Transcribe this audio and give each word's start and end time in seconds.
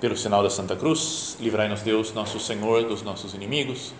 Pelo 0.00 0.16
sinal 0.16 0.42
da 0.42 0.50
Santa 0.50 0.74
Cruz, 0.74 1.36
livrai-nos 1.40 1.82
Deus, 1.82 2.12
nosso 2.12 2.40
Senhor, 2.40 2.84
dos 2.84 3.02
nossos 3.02 3.34
inimigos. 3.34 3.94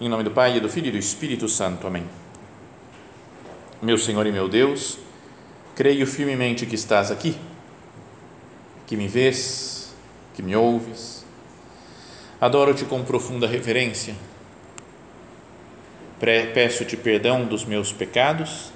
Em 0.00 0.08
nome 0.08 0.22
do 0.22 0.30
Pai, 0.30 0.56
e 0.56 0.60
do 0.60 0.68
Filho 0.68 0.88
e 0.88 0.90
do 0.90 0.98
Espírito 0.98 1.48
Santo. 1.48 1.86
Amém. 1.86 2.06
Meu 3.80 3.96
Senhor 3.96 4.26
e 4.26 4.32
meu 4.32 4.48
Deus, 4.48 4.98
creio 5.74 6.06
firmemente 6.06 6.66
que 6.66 6.74
estás 6.74 7.10
aqui, 7.10 7.38
que 8.86 8.96
me 8.96 9.08
vês, 9.08 9.94
que 10.34 10.42
me 10.42 10.54
ouves. 10.54 11.24
Adoro-te 12.40 12.84
com 12.84 13.02
profunda 13.02 13.46
reverência. 13.46 14.14
Peço-te 16.18 16.96
perdão 16.98 17.46
dos 17.46 17.64
meus 17.64 17.92
pecados 17.92 18.72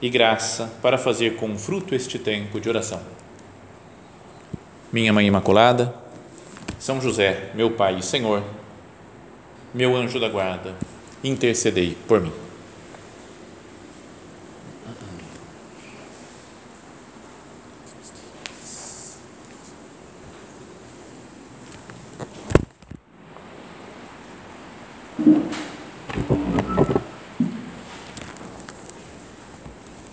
e 0.00 0.08
graça 0.08 0.72
para 0.80 0.98
fazer 0.98 1.36
com 1.36 1.56
fruto 1.58 1.94
este 1.94 2.18
tempo 2.18 2.60
de 2.60 2.68
oração. 2.68 3.00
Minha 4.92 5.12
Mãe 5.12 5.26
Imaculada, 5.26 5.94
São 6.78 7.00
José, 7.00 7.50
meu 7.54 7.70
Pai 7.70 7.98
e 7.98 8.02
Senhor, 8.02 8.42
meu 9.72 9.96
anjo 9.96 10.18
da 10.18 10.28
guarda, 10.28 10.74
intercedei 11.22 11.96
por 12.08 12.20
mim. 12.20 12.49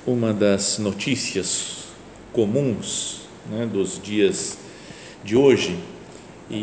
Uma 0.07 0.31
das 0.31 0.79
notícias 0.79 1.89
comuns 2.31 3.23
né, 3.51 3.65
dos 3.69 4.01
dias 4.01 4.57
de 5.21 5.35
hoje, 5.35 5.75
e, 6.49 6.55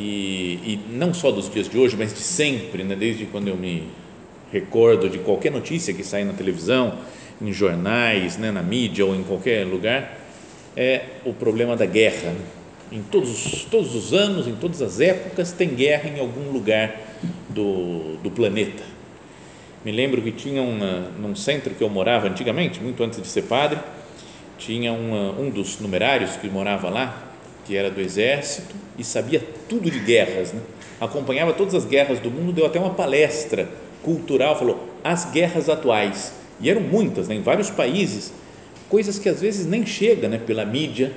e, 0.64 0.80
não 0.90 1.12
só 1.12 1.30
dos 1.30 1.50
dias 1.50 1.68
de 1.68 1.76
hoje, 1.76 1.94
mas 1.94 2.14
de 2.14 2.20
sempre, 2.20 2.82
né, 2.84 2.96
desde 2.96 3.26
quando 3.26 3.48
eu 3.48 3.56
me 3.58 3.86
recordo 4.50 5.10
de 5.10 5.18
qualquer 5.18 5.52
notícia 5.52 5.92
que 5.92 6.02
sai 6.02 6.24
na 6.24 6.32
televisão, 6.32 7.00
em 7.38 7.52
jornais, 7.52 8.38
né, 8.38 8.50
na 8.50 8.62
mídia 8.62 9.04
ou 9.04 9.14
em 9.14 9.22
qualquer 9.22 9.66
lugar, 9.66 10.20
é 10.74 11.02
o 11.22 11.34
problema 11.34 11.76
da 11.76 11.84
guerra. 11.84 12.34
Em 12.90 13.02
todos, 13.02 13.66
todos 13.70 13.94
os 13.94 14.14
anos, 14.14 14.48
em 14.48 14.54
todas 14.54 14.80
as 14.80 15.00
épocas, 15.00 15.52
tem 15.52 15.68
guerra 15.68 16.08
em 16.08 16.18
algum 16.18 16.50
lugar 16.50 16.98
do, 17.50 18.16
do 18.22 18.30
planeta. 18.30 18.94
Me 19.84 19.92
lembro 19.92 20.22
que 20.22 20.32
tinha 20.32 20.62
uma, 20.62 21.10
num 21.20 21.36
centro 21.36 21.74
que 21.74 21.84
eu 21.84 21.90
morava 21.90 22.26
antigamente, 22.26 22.80
muito 22.80 23.02
antes 23.02 23.20
de 23.20 23.28
ser 23.28 23.42
padre, 23.42 23.78
tinha 24.56 24.92
uma, 24.92 25.32
um 25.38 25.50
dos 25.50 25.78
numerários 25.78 26.36
que 26.36 26.48
morava 26.48 26.88
lá, 26.88 27.22
que 27.66 27.76
era 27.76 27.90
do 27.90 28.00
exército 28.00 28.74
e 28.98 29.04
sabia 29.04 29.42
tudo 29.68 29.90
de 29.90 29.98
guerras, 29.98 30.52
né? 30.52 30.60
acompanhava 31.00 31.52
todas 31.52 31.74
as 31.74 31.84
guerras 31.84 32.18
do 32.18 32.30
mundo, 32.30 32.52
deu 32.52 32.64
até 32.64 32.78
uma 32.78 32.94
palestra 32.94 33.68
cultural, 34.02 34.58
falou 34.58 34.88
as 35.02 35.30
guerras 35.30 35.68
atuais, 35.68 36.32
e 36.60 36.70
eram 36.70 36.80
muitas, 36.80 37.28
né? 37.28 37.34
em 37.34 37.42
vários 37.42 37.68
países, 37.68 38.32
coisas 38.88 39.18
que 39.18 39.28
às 39.28 39.40
vezes 39.40 39.66
nem 39.66 39.84
chega 39.84 40.28
né? 40.28 40.38
pela 40.38 40.64
mídia, 40.64 41.12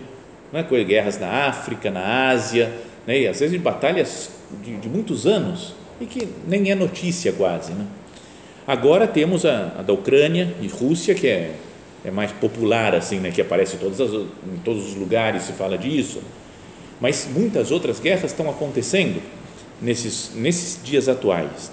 não 0.52 0.60
é? 0.60 0.84
guerras 0.84 1.18
na 1.18 1.48
África, 1.48 1.90
na 1.90 2.30
Ásia, 2.30 2.74
né? 3.06 3.22
e 3.22 3.28
às 3.28 3.40
vezes 3.40 3.60
batalhas 3.62 4.30
de, 4.62 4.76
de, 4.76 4.90
muitos 4.90 5.26
anos, 5.26 5.74
e 6.02 6.06
que 6.06 6.28
nem 6.46 6.70
é 6.70 6.76
notícia 6.76 7.32
quase. 7.32 7.72
Né? 7.72 7.86
Agora 8.68 9.08
temos 9.08 9.46
a, 9.46 9.74
a 9.80 9.82
da 9.82 9.94
Ucrânia 9.94 10.54
e 10.62 10.68
Rússia, 10.68 11.16
que 11.16 11.28
é 11.28 11.56
é 12.08 12.12
mais 12.12 12.32
popular 12.32 12.96
assim, 12.96 13.20
né, 13.20 13.32
que 13.32 13.42
aparece 13.42 13.76
em, 13.76 13.80
todas 13.80 14.00
as, 14.00 14.12
em 14.14 14.58
todos 14.64 14.88
os 14.88 14.96
lugares 14.96 15.44
se 15.44 15.54
fala 15.54 15.78
disso. 15.78 16.22
Mas 17.02 17.28
muitas 17.30 17.70
outras 17.70 18.00
guerras 18.00 18.32
estão 18.32 18.50
acontecendo 18.50 19.22
nesses 19.82 20.32
nesses 20.34 20.82
dias 20.84 21.10
atuais. 21.10 21.72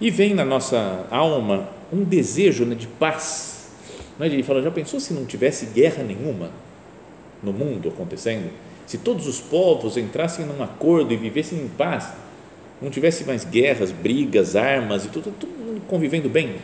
E 0.00 0.10
vem 0.10 0.34
na 0.34 0.44
nossa 0.44 1.06
alma 1.10 1.68
um 1.92 2.04
desejo 2.04 2.64
né, 2.64 2.74
de 2.74 2.86
paz. 2.86 3.70
Né, 4.18 4.28
de 4.28 4.42
falar, 4.42 4.62
já 4.62 4.70
pensou 4.70 5.00
se 5.00 5.12
não 5.12 5.24
tivesse 5.24 5.66
guerra 5.66 6.02
nenhuma 6.02 6.50
no 7.42 7.52
mundo 7.52 7.88
acontecendo? 7.88 8.50
Se 8.86 8.98
todos 8.98 9.26
os 9.26 9.40
povos 9.40 9.96
entrassem 9.96 10.46
num 10.46 10.62
acordo 10.62 11.12
e 11.12 11.16
vivessem 11.16 11.58
em 11.58 11.68
paz, 11.68 12.12
não 12.80 12.90
tivesse 12.90 13.24
mais 13.24 13.44
guerras, 13.44 13.90
brigas, 13.90 14.56
armas 14.56 15.04
e 15.04 15.08
tudo, 15.08 15.32
todo 15.38 15.48
mundo 15.50 15.82
convivendo 15.88 16.28
bem 16.28 16.56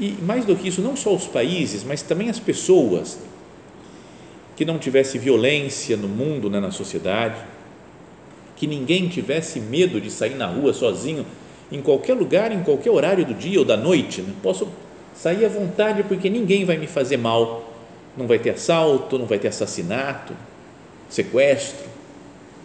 e 0.00 0.16
mais 0.22 0.46
do 0.46 0.56
que 0.56 0.66
isso, 0.66 0.80
não 0.80 0.96
só 0.96 1.14
os 1.14 1.26
países, 1.26 1.84
mas 1.84 2.00
também 2.00 2.30
as 2.30 2.40
pessoas, 2.40 3.18
que 4.56 4.64
não 4.64 4.78
tivesse 4.78 5.18
violência 5.18 5.94
no 5.94 6.08
mundo, 6.08 6.48
né, 6.48 6.58
na 6.58 6.70
sociedade, 6.70 7.36
que 8.56 8.66
ninguém 8.66 9.08
tivesse 9.08 9.60
medo 9.60 10.00
de 10.00 10.10
sair 10.10 10.34
na 10.36 10.46
rua 10.46 10.72
sozinho, 10.72 11.26
em 11.70 11.82
qualquer 11.82 12.14
lugar, 12.14 12.50
em 12.50 12.62
qualquer 12.62 12.90
horário 12.90 13.26
do 13.26 13.34
dia 13.34 13.58
ou 13.58 13.64
da 13.64 13.76
noite. 13.76 14.22
Né? 14.22 14.32
Posso 14.42 14.68
sair 15.14 15.44
à 15.44 15.48
vontade 15.48 16.02
porque 16.04 16.30
ninguém 16.30 16.64
vai 16.64 16.78
me 16.78 16.86
fazer 16.86 17.18
mal. 17.18 17.70
Não 18.16 18.26
vai 18.26 18.38
ter 18.38 18.50
assalto, 18.50 19.18
não 19.18 19.26
vai 19.26 19.38
ter 19.38 19.48
assassinato, 19.48 20.34
sequestro. 21.08 21.88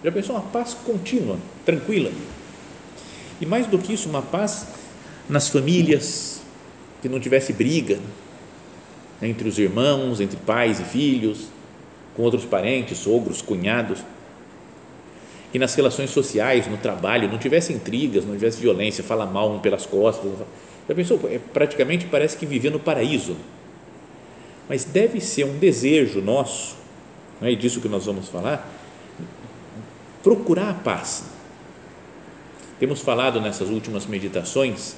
Já 0.05 0.11
pensou? 0.11 0.35
Uma 0.35 0.43
paz 0.43 0.75
contínua, 0.75 1.39
tranquila. 1.65 2.11
E 3.41 3.45
mais 3.45 3.65
do 3.65 3.79
que 3.79 3.91
isso, 3.91 4.07
uma 4.07 4.21
paz 4.21 4.67
nas 5.27 5.49
famílias, 5.49 6.41
que 7.01 7.09
não 7.09 7.19
tivesse 7.19 7.51
briga 7.51 7.97
entre 9.19 9.49
os 9.49 9.57
irmãos, 9.57 10.21
entre 10.21 10.37
pais 10.37 10.79
e 10.79 10.83
filhos, 10.83 11.47
com 12.15 12.21
outros 12.21 12.45
parentes, 12.45 12.99
sogros, 12.99 13.41
cunhados, 13.41 14.03
que 15.51 15.57
nas 15.57 15.73
relações 15.73 16.11
sociais, 16.11 16.67
no 16.67 16.77
trabalho, 16.77 17.27
não 17.27 17.39
tivesse 17.39 17.73
intrigas, 17.73 18.25
não 18.25 18.35
tivesse 18.35 18.61
violência, 18.61 19.03
fala 19.03 19.25
mal 19.25 19.51
um 19.51 19.59
pelas 19.59 19.87
costas. 19.87 20.31
Já 20.87 20.93
pensou? 20.93 21.19
É, 21.31 21.39
praticamente 21.39 22.05
parece 22.05 22.37
que 22.37 22.45
vivia 22.45 22.69
no 22.69 22.79
paraíso. 22.79 23.35
Mas 24.69 24.83
deve 24.83 25.19
ser 25.19 25.45
um 25.45 25.57
desejo 25.57 26.21
nosso, 26.21 26.75
não 27.41 27.47
é 27.47 27.55
disso 27.55 27.81
que 27.81 27.87
nós 27.87 28.05
vamos 28.05 28.29
falar, 28.29 28.74
procurar 30.25 30.71
a 30.71 30.73
paz. 30.73 31.25
Temos 32.79 32.99
falado 32.99 33.39
nessas 33.39 33.69
últimas 33.69 34.07
meditações 34.07 34.95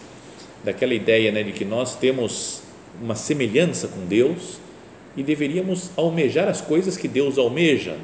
daquela 0.64 0.94
ideia 0.94 1.34
né, 1.34 1.44
de 1.44 1.52
que 1.52 1.66
nós 1.66 1.98
temos 1.98 2.62
uma 3.02 3.14
semelhança 3.14 3.90
com 3.90 4.06
Deus 4.06 4.58
e 5.18 5.22
deveríamos 5.22 5.92
almejar 5.98 6.48
as 6.48 6.62
coisas 6.62 6.96
que 6.96 7.10
Deus 7.10 7.38
almeja. 7.38 7.98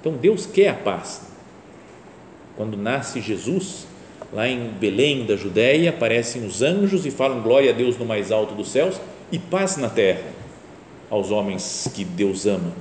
Então 0.00 0.12
Deus 0.12 0.46
quer 0.46 0.68
a 0.68 0.74
paz. 0.74 1.22
Quando 2.56 2.76
nasce 2.76 3.20
Jesus, 3.20 3.88
lá 4.32 4.46
em 4.46 4.68
Belém 4.68 5.26
da 5.26 5.34
Judéia, 5.34 5.90
aparecem 5.90 6.46
os 6.46 6.62
anjos 6.62 7.04
e 7.04 7.10
falam 7.10 7.42
glória 7.42 7.72
a 7.72 7.74
Deus 7.74 7.98
no 7.98 8.04
mais 8.04 8.30
alto 8.30 8.54
dos 8.54 8.68
céus 8.68 9.00
e 9.32 9.38
paz 9.38 9.78
na 9.78 9.90
terra 9.90 10.22
aos 11.10 11.32
homens 11.32 11.90
que 11.92 12.04
Deus 12.04 12.46
ama. 12.46 12.72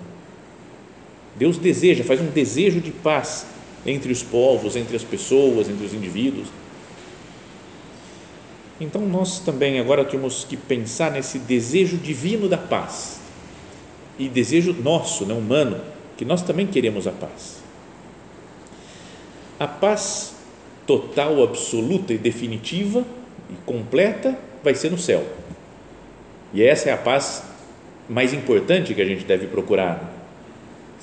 Deus 1.36 1.58
deseja, 1.58 2.04
faz 2.04 2.22
um 2.22 2.28
desejo 2.28 2.80
de 2.80 2.92
paz 2.92 3.46
entre 3.86 4.12
os 4.12 4.24
povos, 4.24 4.76
entre 4.76 4.96
as 4.96 5.04
pessoas, 5.04 5.70
entre 5.70 5.86
os 5.86 5.94
indivíduos. 5.94 6.48
Então 8.80 9.02
nós 9.02 9.40
também 9.40 9.80
agora 9.80 10.04
temos 10.04 10.44
que 10.44 10.58
pensar 10.58 11.12
nesse 11.12 11.40
desejo 11.40 11.98
divino 11.98 12.50
da 12.50 12.58
paz 12.58 13.20
e 14.18 14.28
desejo 14.28 14.74
nosso, 14.74 15.26
né, 15.26 15.34
humano, 15.34 15.80
que 16.18 16.26
nós 16.26 16.42
também 16.42 16.66
queremos 16.66 17.08
a 17.08 17.12
paz. 17.12 17.64
A 19.60 19.68
paz 19.68 20.36
total, 20.86 21.44
absoluta 21.44 22.14
e 22.14 22.18
definitiva 22.18 23.06
e 23.50 23.56
completa 23.66 24.38
vai 24.64 24.76
ser 24.76 24.92
no 24.92 24.98
céu. 24.98 25.26
E 26.54 26.64
essa 26.64 26.90
é 26.90 26.94
a 26.94 26.98
paz 26.98 27.44
mais 28.08 28.34
importante 28.34 28.94
que 28.94 29.02
a 29.02 29.06
gente 29.06 29.26
deve 29.26 29.48
procurar. 29.48 30.15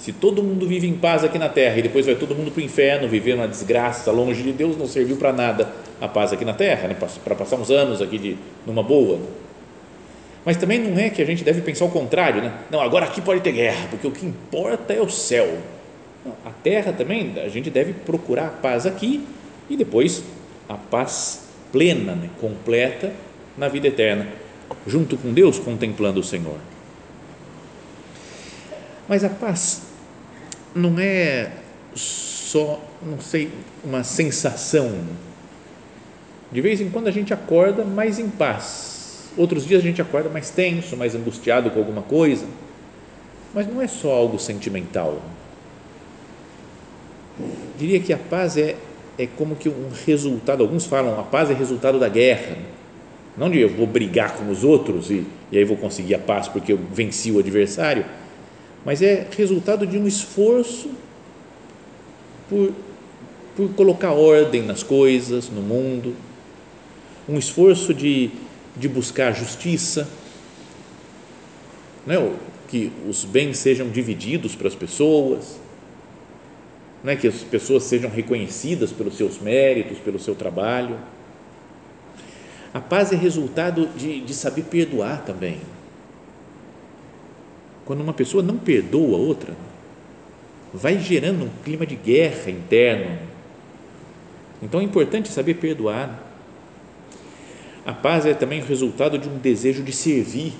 Se 0.02 0.12
todo 0.12 0.42
mundo 0.42 0.66
vive 0.66 0.88
em 0.88 0.94
paz 0.94 1.22
aqui 1.22 1.38
na 1.38 1.48
terra 1.48 1.78
e 1.78 1.82
depois 1.82 2.04
vai 2.04 2.16
todo 2.16 2.34
mundo 2.34 2.50
para 2.50 2.60
o 2.60 2.64
inferno, 2.64 3.06
viver 3.06 3.34
uma 3.34 3.46
desgraça, 3.46 4.10
longe 4.10 4.42
de 4.42 4.50
Deus, 4.50 4.76
não 4.76 4.88
serviu 4.88 5.16
para 5.16 5.32
nada 5.32 5.72
a 6.00 6.08
paz 6.08 6.32
aqui 6.32 6.44
na 6.44 6.52
terra, 6.52 6.88
né? 6.88 6.96
para 7.22 7.36
passar 7.36 7.54
uns 7.54 7.70
anos 7.70 8.02
aqui 8.02 8.18
de, 8.18 8.36
numa 8.66 8.82
boa. 8.82 9.20
Mas 10.44 10.56
também 10.56 10.80
não 10.80 10.98
é 10.98 11.08
que 11.08 11.22
a 11.22 11.24
gente 11.24 11.44
deve 11.44 11.60
pensar 11.60 11.84
o 11.84 11.88
contrário, 11.88 12.42
né? 12.42 12.52
Não, 12.68 12.80
agora 12.80 13.06
aqui 13.06 13.20
pode 13.20 13.42
ter 13.42 13.52
guerra, 13.52 13.86
porque 13.90 14.04
o 14.04 14.10
que 14.10 14.26
importa 14.26 14.92
é 14.92 15.00
o 15.00 15.08
céu. 15.08 15.58
Não, 16.26 16.32
a 16.44 16.50
terra 16.50 16.92
também, 16.92 17.34
a 17.36 17.48
gente 17.48 17.70
deve 17.70 17.92
procurar 17.92 18.46
a 18.46 18.50
paz 18.50 18.86
aqui 18.86 19.24
e 19.70 19.76
depois 19.76 20.24
a 20.68 20.74
paz 20.74 21.46
plena, 21.70 22.16
né? 22.16 22.28
completa 22.40 23.12
na 23.56 23.68
vida 23.68 23.86
eterna, 23.86 24.26
junto 24.84 25.16
com 25.16 25.32
Deus, 25.32 25.60
contemplando 25.60 26.18
o 26.18 26.24
Senhor. 26.24 26.58
Mas 29.08 29.22
a 29.22 29.28
paz 29.28 29.91
não 30.74 30.98
é 30.98 31.50
só, 31.94 32.80
não 33.02 33.20
sei, 33.20 33.50
uma 33.84 34.04
sensação 34.04 34.90
de 36.52 36.60
vez 36.60 36.80
em 36.80 36.90
quando 36.90 37.08
a 37.08 37.10
gente 37.10 37.32
acorda 37.32 37.82
mais 37.82 38.18
em 38.18 38.28
paz. 38.28 39.30
Outros 39.36 39.66
dias 39.66 39.80
a 39.80 39.84
gente 39.84 40.02
acorda 40.02 40.28
mais 40.28 40.50
tenso, 40.50 40.96
mais 40.96 41.14
angustiado 41.14 41.70
com 41.70 41.78
alguma 41.78 42.02
coisa. 42.02 42.44
Mas 43.54 43.66
não 43.66 43.80
é 43.80 43.88
só 43.88 44.12
algo 44.12 44.38
sentimental. 44.38 45.22
Diria 47.78 47.98
que 48.00 48.12
a 48.12 48.18
paz 48.18 48.58
é, 48.58 48.76
é 49.18 49.26
como 49.26 49.56
que 49.56 49.68
um 49.68 49.88
resultado, 50.04 50.62
alguns 50.62 50.84
falam, 50.84 51.18
a 51.18 51.22
paz 51.22 51.50
é 51.50 51.54
resultado 51.54 51.98
da 51.98 52.08
guerra. 52.08 52.58
Não 53.36 53.50
de 53.50 53.58
eu 53.58 53.70
vou 53.70 53.86
brigar 53.86 54.34
com 54.36 54.50
os 54.50 54.62
outros 54.62 55.10
e, 55.10 55.26
e 55.50 55.56
aí 55.56 55.64
vou 55.64 55.78
conseguir 55.78 56.14
a 56.14 56.18
paz 56.18 56.48
porque 56.48 56.74
eu 56.74 56.78
venci 56.92 57.32
o 57.32 57.38
adversário, 57.38 58.04
mas 58.84 59.00
é 59.00 59.26
resultado 59.36 59.86
de 59.86 59.96
um 59.96 60.06
esforço 60.06 60.90
por, 62.48 62.72
por 63.56 63.68
colocar 63.74 64.12
ordem 64.12 64.62
nas 64.62 64.82
coisas, 64.82 65.48
no 65.48 65.62
mundo, 65.62 66.14
um 67.28 67.38
esforço 67.38 67.94
de, 67.94 68.30
de 68.76 68.88
buscar 68.88 69.32
justiça, 69.32 70.08
não 72.06 72.14
é? 72.14 72.32
que 72.68 72.90
os 73.08 73.24
bens 73.24 73.58
sejam 73.58 73.90
divididos 73.90 74.56
para 74.56 74.66
as 74.66 74.74
pessoas, 74.74 75.60
não 77.04 77.12
é? 77.12 77.16
que 77.16 77.28
as 77.28 77.36
pessoas 77.42 77.84
sejam 77.84 78.10
reconhecidas 78.10 78.90
pelos 78.90 79.16
seus 79.16 79.38
méritos, 79.40 79.98
pelo 79.98 80.18
seu 80.18 80.34
trabalho. 80.34 80.96
A 82.74 82.80
paz 82.80 83.12
é 83.12 83.16
resultado 83.16 83.86
de, 83.96 84.20
de 84.22 84.34
saber 84.34 84.62
perdoar 84.62 85.22
também. 85.24 85.60
Quando 87.84 88.00
uma 88.00 88.12
pessoa 88.12 88.42
não 88.42 88.56
perdoa 88.56 89.16
a 89.16 89.20
outra, 89.20 89.54
vai 90.72 90.98
gerando 90.98 91.44
um 91.44 91.50
clima 91.64 91.84
de 91.84 91.96
guerra 91.96 92.50
interno. 92.50 93.18
Então 94.62 94.80
é 94.80 94.84
importante 94.84 95.28
saber 95.28 95.54
perdoar. 95.54 96.22
A 97.84 97.92
paz 97.92 98.24
é 98.24 98.32
também 98.32 98.60
resultado 98.62 99.18
de 99.18 99.28
um 99.28 99.38
desejo 99.38 99.82
de 99.82 99.92
servir 99.92 100.52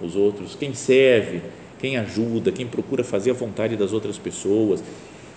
os 0.00 0.14
outros. 0.14 0.54
Quem 0.54 0.72
serve, 0.74 1.42
quem 1.78 1.96
ajuda, 1.96 2.52
quem 2.52 2.66
procura 2.66 3.02
fazer 3.02 3.32
a 3.32 3.34
vontade 3.34 3.76
das 3.76 3.92
outras 3.92 4.16
pessoas. 4.16 4.82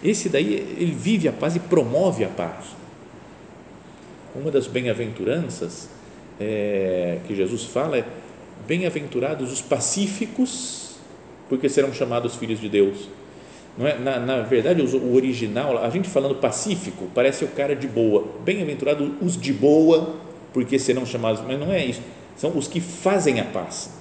Esse 0.03 0.29
daí, 0.29 0.53
ele 0.53 0.93
vive 0.93 1.27
a 1.27 1.33
paz 1.33 1.55
e 1.55 1.59
promove 1.59 2.23
a 2.23 2.29
paz. 2.29 2.75
Uma 4.35 4.49
das 4.49 4.67
bem-aventuranças 4.67 5.89
é, 6.39 7.19
que 7.27 7.35
Jesus 7.35 7.65
fala 7.65 7.97
é: 7.97 8.05
bem-aventurados 8.67 9.51
os 9.51 9.61
pacíficos, 9.61 10.90
porque 11.51 11.67
serão 11.67 11.93
chamados 11.93 12.37
filhos 12.37 12.61
de 12.61 12.69
Deus. 12.69 13.09
Não 13.77 13.85
é? 13.85 13.99
na, 13.99 14.17
na 14.17 14.39
verdade, 14.39 14.81
o 14.81 15.13
original, 15.13 15.83
a 15.83 15.89
gente 15.89 16.07
falando 16.07 16.35
pacífico, 16.35 17.09
parece 17.13 17.43
o 17.43 17.49
cara 17.49 17.75
de 17.75 17.89
boa. 17.89 18.25
Bem-aventurado 18.45 19.17
os 19.21 19.35
de 19.35 19.51
boa, 19.51 20.15
porque 20.53 20.79
serão 20.79 21.05
chamados, 21.05 21.43
mas 21.45 21.59
não 21.59 21.69
é 21.69 21.85
isso. 21.85 22.01
São 22.37 22.57
os 22.57 22.69
que 22.69 22.79
fazem 22.79 23.41
a 23.41 23.43
paz, 23.43 23.91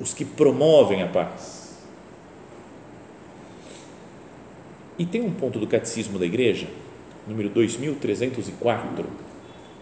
os 0.00 0.12
que 0.12 0.24
promovem 0.24 1.00
a 1.00 1.06
paz. 1.06 1.78
E 4.98 5.06
tem 5.06 5.20
um 5.20 5.30
ponto 5.30 5.60
do 5.60 5.66
Catecismo 5.68 6.18
da 6.18 6.26
Igreja, 6.26 6.66
número 7.28 7.50
2304, 7.50 9.06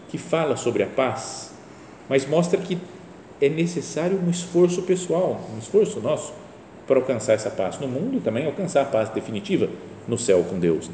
que 0.09 0.19
fala 0.19 0.55
sobre 0.55 0.83
a 0.83 0.87
paz, 0.87 1.53
mas 2.07 2.27
mostra 2.27 2.61
que 2.61 2.77
é 3.41 3.49
necessário 3.49 4.21
um 4.23 4.29
esforço 4.29 4.83
pessoal, 4.83 5.41
um 5.55 5.57
esforço 5.57 5.99
nosso 5.99 6.45
para 6.87 6.97
alcançar 6.97 7.33
essa 7.33 7.49
paz 7.49 7.77
no 7.79 7.87
mundo 7.87 8.17
e 8.17 8.21
também 8.21 8.45
alcançar 8.45 8.81
a 8.81 8.85
paz 8.85 9.09
definitiva 9.09 9.69
no 10.07 10.17
céu 10.17 10.43
com 10.43 10.57
Deus. 10.57 10.89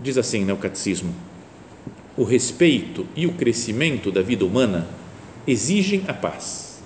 Diz 0.00 0.18
assim 0.18 0.44
né, 0.44 0.52
o 0.52 0.56
Catecismo: 0.56 1.14
o 2.16 2.24
respeito 2.24 3.06
e 3.14 3.26
o 3.26 3.32
crescimento 3.32 4.10
da 4.10 4.20
vida 4.20 4.44
humana 4.44 4.86
exigem 5.46 6.04
a 6.08 6.12
paz. 6.12 6.82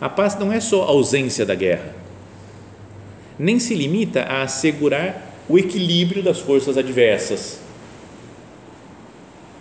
A 0.00 0.08
paz 0.08 0.36
não 0.36 0.52
é 0.52 0.58
só 0.58 0.82
ausência 0.82 1.46
da 1.46 1.54
guerra, 1.54 1.94
nem 3.38 3.60
se 3.60 3.74
limita 3.74 4.22
a 4.22 4.42
assegurar 4.42 5.30
o 5.48 5.56
equilíbrio 5.58 6.22
das 6.22 6.40
forças 6.40 6.76
adversas 6.76 7.61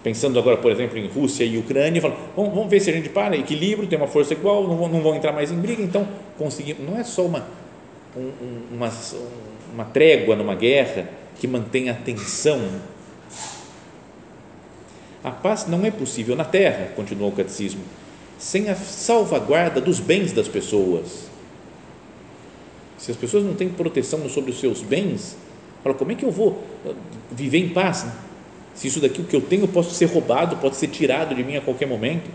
pensando 0.03 0.39
agora, 0.39 0.57
por 0.57 0.71
exemplo, 0.71 0.97
em 0.97 1.07
Rússia 1.07 1.43
e 1.43 1.57
Ucrânia, 1.57 2.01
falam, 2.01 2.17
vamos, 2.35 2.53
vamos 2.53 2.69
ver 2.69 2.79
se 2.79 2.89
a 2.89 2.93
gente 2.93 3.09
para, 3.09 3.35
equilíbrio, 3.37 3.87
tem 3.87 3.97
uma 3.97 4.07
força 4.07 4.33
igual, 4.33 4.67
não 4.67 4.87
não 4.87 5.01
vão 5.01 5.15
entrar 5.15 5.31
mais 5.31 5.51
em 5.51 5.57
briga, 5.57 5.81
então 5.81 6.07
conseguimos. 6.37 6.83
Não 6.87 6.97
é 6.97 7.03
só 7.03 7.25
uma, 7.25 7.47
um, 8.15 8.31
uma, 8.75 8.91
uma 9.73 9.85
trégua 9.85 10.35
numa 10.35 10.55
guerra 10.55 11.09
que 11.39 11.47
mantém 11.47 11.89
a 11.89 11.93
tensão. 11.93 12.61
A 15.23 15.29
paz 15.29 15.67
não 15.67 15.85
é 15.85 15.91
possível 15.91 16.35
na 16.35 16.45
terra, 16.45 16.91
continuou 16.95 17.29
o 17.29 17.35
catecismo, 17.35 17.81
sem 18.39 18.69
a 18.69 18.75
salvaguarda 18.75 19.79
dos 19.79 19.99
bens 19.99 20.31
das 20.31 20.47
pessoas. 20.47 21.29
Se 22.97 23.11
as 23.11 23.17
pessoas 23.17 23.43
não 23.43 23.53
têm 23.53 23.69
proteção 23.69 24.27
sobre 24.29 24.51
os 24.51 24.59
seus 24.59 24.81
bens, 24.81 25.37
fala, 25.83 25.95
como 25.95 26.11
é 26.11 26.15
que 26.15 26.25
eu 26.25 26.31
vou 26.31 26.63
viver 27.31 27.59
em 27.59 27.69
paz? 27.69 28.05
Se 28.73 28.87
isso 28.87 28.99
daqui 28.99 29.21
o 29.21 29.25
que 29.25 29.35
eu 29.35 29.41
tenho 29.41 29.67
pode 29.67 29.91
ser 29.91 30.05
roubado, 30.05 30.57
pode 30.57 30.75
ser 30.75 30.87
tirado 30.87 31.35
de 31.35 31.43
mim 31.43 31.57
a 31.57 31.61
qualquer 31.61 31.87
momento. 31.87 32.29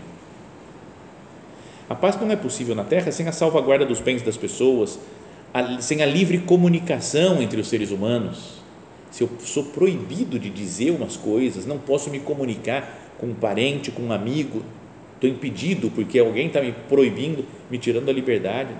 A 1.89 1.95
paz 1.95 2.19
não 2.19 2.29
é 2.31 2.35
possível 2.35 2.75
na 2.75 2.83
terra 2.83 3.11
sem 3.11 3.27
a 3.27 3.31
salvaguarda 3.31 3.85
dos 3.85 3.99
bens 3.99 4.21
das 4.21 4.37
pessoas, 4.37 4.99
sem 5.79 6.01
a 6.01 6.05
livre 6.05 6.39
comunicação 6.39 7.41
entre 7.41 7.59
os 7.59 7.67
seres 7.67 7.91
humanos. 7.91 8.57
Se 9.09 9.23
eu 9.23 9.29
sou 9.39 9.63
proibido 9.63 10.37
de 10.37 10.49
dizer 10.49 10.91
umas 10.91 11.15
coisas, 11.15 11.65
não 11.65 11.79
posso 11.79 12.09
me 12.09 12.19
comunicar 12.19 13.15
com 13.17 13.27
um 13.27 13.33
parente, 13.33 13.89
com 13.89 14.03
um 14.03 14.11
amigo, 14.11 14.61
estou 15.15 15.29
impedido 15.29 15.89
porque 15.89 16.19
alguém 16.19 16.47
está 16.47 16.61
me 16.61 16.73
proibindo, 16.87 17.45
me 17.71 17.77
tirando 17.77 18.09
a 18.09 18.13
liberdade. 18.13 18.75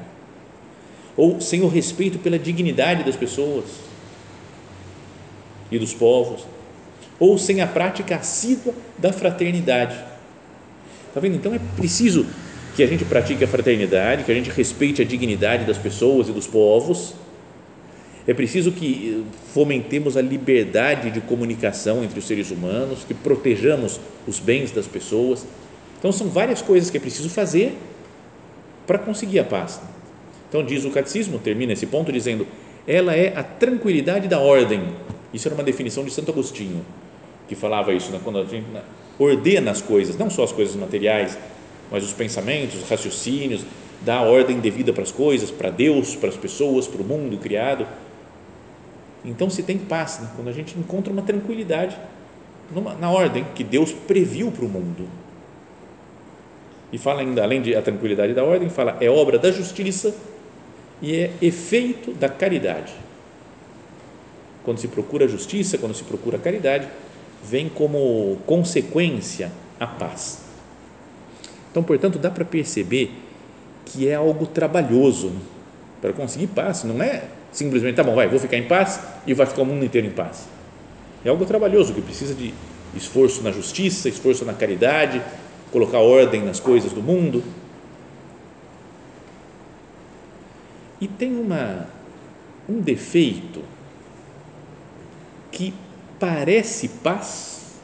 Ou 1.16 1.42
sem 1.42 1.62
o 1.62 1.68
respeito 1.68 2.20
pela 2.20 2.38
dignidade 2.38 3.04
das 3.04 3.16
pessoas 3.16 3.66
e 5.72 5.80
dos 5.80 5.94
povos 5.94 6.46
ou 7.20 7.38
sem 7.38 7.62
a 7.62 7.68
prática 7.68 8.16
assídua 8.16 8.74
da 8.98 9.12
fraternidade. 9.12 9.98
Está 11.08 11.20
vendo? 11.20 11.36
Então 11.36 11.54
é 11.54 11.60
preciso 11.76 12.26
que 12.76 12.84
a 12.84 12.88
gente 12.88 13.04
pratique 13.04 13.44
a 13.44 13.48
fraternidade, 13.48 14.24
que 14.24 14.32
a 14.32 14.36
gente 14.36 14.52
respeite 14.52 15.02
a 15.02 15.06
dignidade 15.06 15.66
das 15.66 15.78
pessoas 15.78 16.30
e 16.30 16.32
dos 16.32 16.46
povos. 16.46 17.16
É 18.28 18.34
preciso 18.34 18.72
que 18.72 19.26
fomentemos 19.52 20.16
a 20.16 20.22
liberdade 20.22 21.10
de 21.10 21.22
comunicação 21.22 22.04
entre 22.04 22.20
os 22.20 22.28
seres 22.28 22.52
humanos, 22.52 23.04
que 23.04 23.14
protejamos 23.14 24.00
os 24.28 24.40
bens 24.40 24.70
das 24.72 24.86
pessoas. 24.86 25.46
Então 25.98 26.12
são 26.12 26.28
várias 26.28 26.62
coisas 26.62 26.92
que 26.92 26.98
é 26.98 27.00
preciso 27.00 27.30
fazer 27.30 27.76
para 28.86 29.00
conseguir 29.00 29.40
a 29.40 29.44
paz. 29.44 29.82
Então 30.48 30.64
diz 30.64 30.86
o 30.86 30.92
catecismo, 30.92 31.40
termina 31.40 31.74
esse 31.74 31.88
ponto 31.88 32.12
dizendo: 32.12 32.46
ela 32.88 33.16
é 33.16 33.36
a 33.36 33.42
tranquilidade 33.42 34.28
da 34.28 34.40
ordem. 34.40 34.84
Isso 35.34 35.48
era 35.48 35.56
uma 35.56 35.64
definição 35.64 36.04
de 36.04 36.12
Santo 36.12 36.32
Agostinho 36.32 36.86
que 37.48 37.56
falava 37.56 37.94
isso, 37.94 38.12
né? 38.12 38.20
quando 38.24 38.40
a 38.40 38.46
gente 38.46 38.68
né, 38.70 38.82
ordena 39.18 39.72
as 39.72 39.82
coisas, 39.82 40.18
não 40.18 40.30
só 40.30 40.44
as 40.44 40.52
coisas 40.52 40.76
materiais, 40.76 41.38
mas 41.92 42.04
os 42.04 42.14
pensamentos, 42.14 42.84
os 42.84 42.90
raciocínios, 42.90 43.66
dá 44.02 44.22
ordem 44.22 44.60
devida 44.60 44.94
para 44.94 45.04
as 45.04 45.12
coisas, 45.12 45.50
para 45.50 45.70
Deus, 45.70 46.16
para 46.16 46.30
as 46.30 46.38
pessoas, 46.38 46.88
para 46.88 47.02
o 47.02 47.06
mundo 47.06 47.38
criado. 47.38 47.88
Então 49.24 49.50
se 49.50 49.64
tem 49.64 49.78
paz, 49.78 50.20
né? 50.22 50.30
quando 50.36 50.50
a 50.50 50.54
gente 50.54 50.78
encontra 50.78 51.12
uma 51.12 51.22
tranquilidade 51.22 51.98
numa, 52.74 52.94
na 52.96 53.10
ordem 53.10 53.46
que 53.56 53.64
Deus 53.64 53.92
previu 53.92 54.52
para 54.52 54.66
o 54.66 54.70
mundo. 54.70 55.08
E 56.92 56.98
fala 56.98 57.22
ainda, 57.22 57.44
além 57.44 57.62
de 57.62 57.76
a 57.76 57.82
tranquilidade 57.82 58.34
da 58.34 58.44
ordem, 58.44 58.70
fala 58.70 58.98
é 59.02 59.10
obra 59.10 59.38
da 59.38 59.52
justiça 59.52 60.16
e 61.02 61.16
é 61.16 61.32
efeito 61.42 62.12
da 62.14 62.30
caridade. 62.30 62.94
Quando 64.64 64.80
se 64.80 64.88
procura 64.88 65.28
justiça, 65.28 65.78
quando 65.78 65.94
se 65.94 66.04
procura 66.04 66.38
caridade, 66.38 66.88
vem 67.44 67.70
como 67.70 68.38
consequência 68.46 69.52
a 69.80 69.88
paz. 69.88 70.42
Então, 71.72 71.84
portanto, 71.84 72.18
dá 72.18 72.30
para 72.30 72.44
perceber 72.44 73.12
que 73.86 74.08
é 74.08 74.16
algo 74.16 74.46
trabalhoso 74.46 75.32
para 76.02 76.14
conseguir 76.14 76.48
paz, 76.48 76.84
não 76.84 77.02
é 77.02 77.24
simplesmente, 77.52 77.96
tá 77.96 78.04
bom, 78.04 78.14
vai, 78.14 78.28
vou 78.28 78.40
ficar 78.40 78.58
em 78.58 78.68
paz 78.68 79.00
e 79.26 79.34
vai 79.34 79.46
ficar 79.46 79.62
o 79.62 79.66
mundo 79.66 79.84
inteiro 79.84 80.08
em 80.08 80.12
paz. 80.12 80.48
É 81.26 81.30
algo 81.30 81.46
trabalhoso 81.46 81.94
que 81.94 82.02
precisa 82.02 82.34
de 82.34 82.54
esforço 82.96 83.42
na 83.42 83.52
justiça, 83.52 84.08
esforço 84.08 84.46
na 84.46 84.54
caridade, 84.54 85.22
colocar 85.72 86.00
ordem 86.00 86.44
nas 86.44 86.60
coisas 86.60 86.94
do 86.94 87.02
mundo. 87.02 87.44
E 91.00 91.08
tem 91.08 91.36
uma, 91.36 91.88
um 92.68 92.80
defeito 92.80 93.62
que 95.52 95.74
parece 96.20 96.88
paz, 96.88 97.76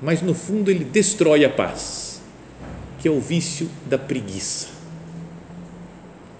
mas 0.00 0.22
no 0.22 0.34
fundo 0.34 0.70
ele 0.70 0.84
destrói 0.84 1.44
a 1.44 1.50
paz, 1.50 2.20
que 2.98 3.08
é 3.08 3.10
o 3.10 3.20
vício 3.20 3.68
da 3.86 3.98
preguiça. 3.98 4.68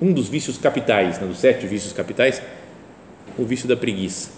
Um 0.00 0.12
dos 0.12 0.28
vícios 0.28 0.58
capitais, 0.58 1.18
né, 1.18 1.26
dos 1.26 1.38
sete 1.38 1.66
vícios 1.66 1.92
capitais, 1.92 2.42
o 3.38 3.44
vício 3.44 3.68
da 3.68 3.76
preguiça. 3.76 4.30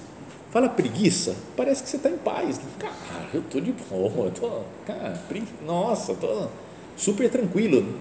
Fala 0.51 0.69
preguiça, 0.69 1.35
parece 1.57 1.83
que 1.83 1.89
você 1.89 1.97
está 1.97 2.11
em 2.11 2.19
paz. 2.19 2.61
Cara, 2.79 2.95
eu 3.33 3.41
estou 3.41 3.61
de 3.61 3.73
boa, 3.73 4.31
tô, 4.31 4.61
cara, 4.87 5.21
nossa, 5.67 6.13
estou 6.13 6.51
super 6.97 7.29
tranquilo. 7.29 7.99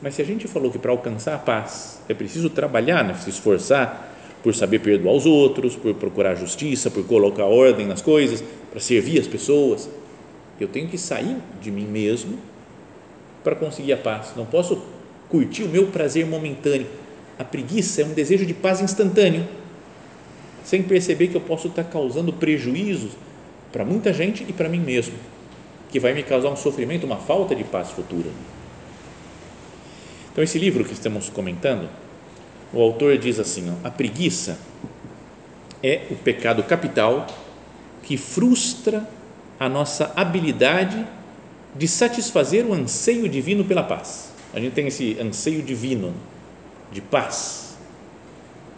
Mas 0.00 0.14
se 0.14 0.22
a 0.22 0.24
gente 0.24 0.46
falou 0.46 0.70
que 0.70 0.78
para 0.78 0.90
alcançar 0.90 1.34
a 1.34 1.38
paz 1.38 2.00
é 2.08 2.14
preciso 2.14 2.48
trabalhar, 2.48 3.02
né, 3.02 3.14
se 3.14 3.28
esforçar 3.28 4.15
por 4.46 4.54
saber 4.54 4.78
perdoar 4.78 5.12
os 5.12 5.26
outros, 5.26 5.74
por 5.74 5.92
procurar 5.94 6.36
justiça, 6.36 6.88
por 6.88 7.04
colocar 7.04 7.46
ordem 7.46 7.84
nas 7.84 8.00
coisas, 8.00 8.44
para 8.70 8.78
servir 8.78 9.18
as 9.18 9.26
pessoas, 9.26 9.90
eu 10.60 10.68
tenho 10.68 10.86
que 10.86 10.96
sair 10.96 11.36
de 11.60 11.68
mim 11.68 11.84
mesmo 11.84 12.38
para 13.42 13.56
conseguir 13.56 13.92
a 13.92 13.96
paz. 13.96 14.34
Não 14.36 14.46
posso 14.46 14.80
curtir 15.28 15.64
o 15.64 15.68
meu 15.68 15.88
prazer 15.88 16.24
momentâneo. 16.24 16.86
A 17.36 17.42
preguiça 17.42 18.02
é 18.02 18.04
um 18.04 18.12
desejo 18.12 18.46
de 18.46 18.54
paz 18.54 18.80
instantâneo, 18.80 19.44
sem 20.62 20.80
perceber 20.80 21.26
que 21.26 21.36
eu 21.36 21.40
posso 21.40 21.66
estar 21.66 21.82
causando 21.82 22.32
prejuízos 22.32 23.14
para 23.72 23.84
muita 23.84 24.12
gente 24.12 24.46
e 24.48 24.52
para 24.52 24.68
mim 24.68 24.78
mesmo, 24.78 25.14
que 25.90 25.98
vai 25.98 26.14
me 26.14 26.22
causar 26.22 26.50
um 26.50 26.56
sofrimento, 26.56 27.04
uma 27.04 27.16
falta 27.16 27.52
de 27.52 27.64
paz 27.64 27.90
futura. 27.90 28.30
Então, 30.30 30.44
esse 30.44 30.56
livro 30.56 30.84
que 30.84 30.92
estamos 30.92 31.28
comentando, 31.28 31.88
o 32.76 32.82
autor 32.82 33.16
diz 33.16 33.38
assim: 33.38 33.70
ó, 33.70 33.88
a 33.88 33.90
preguiça 33.90 34.58
é 35.82 36.02
o 36.10 36.14
pecado 36.14 36.62
capital 36.62 37.26
que 38.02 38.18
frustra 38.18 39.08
a 39.58 39.68
nossa 39.68 40.12
habilidade 40.14 41.06
de 41.74 41.88
satisfazer 41.88 42.66
o 42.66 42.74
anseio 42.74 43.28
divino 43.28 43.64
pela 43.64 43.82
paz. 43.82 44.30
A 44.52 44.60
gente 44.60 44.74
tem 44.74 44.86
esse 44.86 45.16
anseio 45.20 45.62
divino 45.62 46.14
de 46.92 47.00
paz. 47.00 47.76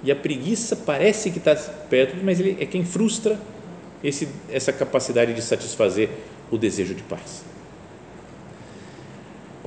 E 0.04 0.12
a 0.12 0.16
preguiça 0.16 0.76
parece 0.76 1.30
que 1.30 1.38
está 1.38 1.56
perto, 1.56 2.16
mas 2.22 2.38
ele 2.38 2.56
é 2.60 2.66
quem 2.66 2.84
frustra 2.84 3.38
esse, 4.02 4.28
essa 4.48 4.72
capacidade 4.72 5.34
de 5.34 5.42
satisfazer 5.42 6.08
o 6.52 6.56
desejo 6.56 6.94
de 6.94 7.02
paz. 7.02 7.42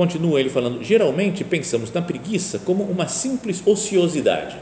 Continua 0.01 0.39
ele 0.39 0.49
falando: 0.49 0.83
geralmente 0.83 1.43
pensamos 1.43 1.93
na 1.93 2.01
preguiça 2.01 2.57
como 2.57 2.83
uma 2.83 3.07
simples 3.07 3.61
ociosidade. 3.63 4.57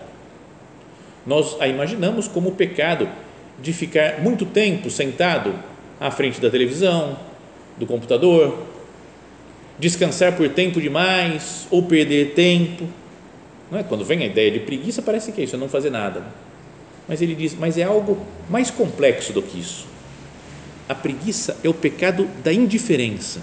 Nós 1.26 1.56
a 1.62 1.68
imaginamos 1.70 2.28
como 2.28 2.50
o 2.50 2.52
pecado 2.52 3.08
de 3.58 3.72
ficar 3.72 4.20
muito 4.20 4.46
tempo 4.46 4.90
sentado 4.90 5.56
à 5.98 6.12
frente 6.12 6.42
da 6.42 6.50
televisão, 6.50 7.18
do 7.78 7.86
computador, 7.86 8.66
descansar 9.80 10.36
por 10.36 10.50
tempo 10.50 10.82
demais 10.82 11.66
ou 11.72 11.84
perder 11.84 12.34
tempo. 12.34 12.86
Não 13.72 13.80
é? 13.80 13.84
Quando 13.84 14.04
vem 14.04 14.24
a 14.24 14.26
ideia 14.26 14.52
de 14.52 14.60
preguiça, 14.60 15.02
parece 15.02 15.32
que 15.32 15.40
é 15.40 15.46
isso, 15.46 15.56
é 15.56 15.58
não 15.58 15.70
fazer 15.70 15.90
nada. 15.90 16.22
Mas 17.08 17.22
ele 17.22 17.34
diz: 17.34 17.56
mas 17.58 17.78
é 17.78 17.84
algo 17.84 18.18
mais 18.50 18.70
complexo 18.70 19.32
do 19.32 19.42
que 19.42 19.58
isso. 19.58 19.88
A 20.90 20.94
preguiça 20.94 21.56
é 21.64 21.70
o 21.70 21.74
pecado 21.74 22.28
da 22.44 22.52
indiferença 22.52 23.40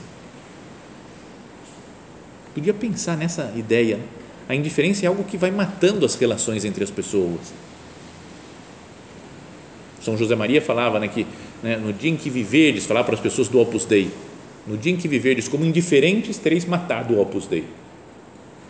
Podia 2.56 2.72
pensar 2.72 3.18
nessa 3.18 3.52
ideia. 3.54 4.00
A 4.48 4.54
indiferença 4.54 5.04
é 5.04 5.08
algo 5.08 5.22
que 5.24 5.36
vai 5.36 5.50
matando 5.50 6.06
as 6.06 6.14
relações 6.14 6.64
entre 6.64 6.82
as 6.82 6.90
pessoas. 6.90 7.52
São 10.00 10.16
José 10.16 10.34
Maria 10.34 10.62
falava 10.62 10.98
né, 10.98 11.06
que 11.06 11.26
né, 11.62 11.76
no 11.76 11.92
dia 11.92 12.10
em 12.10 12.16
que 12.16 12.30
viverdes, 12.30 12.86
falava 12.86 13.04
para 13.04 13.14
as 13.16 13.20
pessoas 13.20 13.48
do 13.48 13.60
Opus 13.60 13.84
Dei, 13.84 14.10
no 14.66 14.78
dia 14.78 14.90
em 14.90 14.96
que 14.96 15.06
viverdes 15.06 15.48
como 15.48 15.66
indiferentes, 15.66 16.38
tereis 16.38 16.64
matado 16.64 17.12
o 17.12 17.20
Opus 17.20 17.46
Dei. 17.46 17.64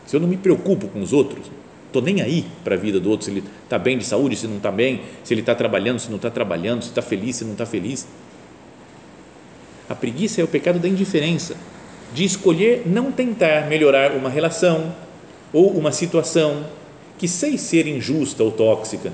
Se 0.05 0.17
eu 0.17 0.21
não 0.21 0.27
me 0.27 0.37
preocupo 0.37 0.89
com 0.89 1.01
os 1.01 1.13
outros, 1.13 1.49
estou 1.87 2.03
nem 2.03 2.21
aí 2.21 2.45
para 2.65 2.75
a 2.75 2.79
vida 2.79 2.99
do 2.99 3.09
outro, 3.09 3.27
se 3.27 3.31
ele 3.31 3.45
está 3.63 3.79
bem 3.79 3.97
de 3.97 4.05
saúde, 4.05 4.35
se 4.35 4.49
não 4.49 4.57
está 4.57 4.73
bem, 4.73 5.03
se 5.23 5.33
ele 5.33 5.43
está 5.43 5.55
trabalhando, 5.55 6.01
se 6.01 6.09
não 6.09 6.17
está 6.17 6.29
trabalhando, 6.29 6.83
se 6.83 6.89
está 6.89 7.03
feliz, 7.03 7.37
se 7.37 7.45
não 7.45 7.53
está 7.53 7.65
feliz. 7.65 8.05
A 9.89 9.95
preguiça 9.95 10.41
é 10.41 10.45
o 10.45 10.49
pecado 10.49 10.81
da 10.81 10.89
indiferença 10.89 11.57
de 12.13 12.25
escolher 12.25 12.83
não 12.87 13.11
tentar 13.11 13.67
melhorar 13.69 14.13
uma 14.13 14.29
relação 14.29 14.95
ou 15.53 15.71
uma 15.71 15.93
situação 15.93 16.65
que 17.19 17.27
sei 17.27 17.57
ser 17.57 17.87
injusta 17.87 18.43
ou 18.43 18.51
tóxica, 18.51 19.13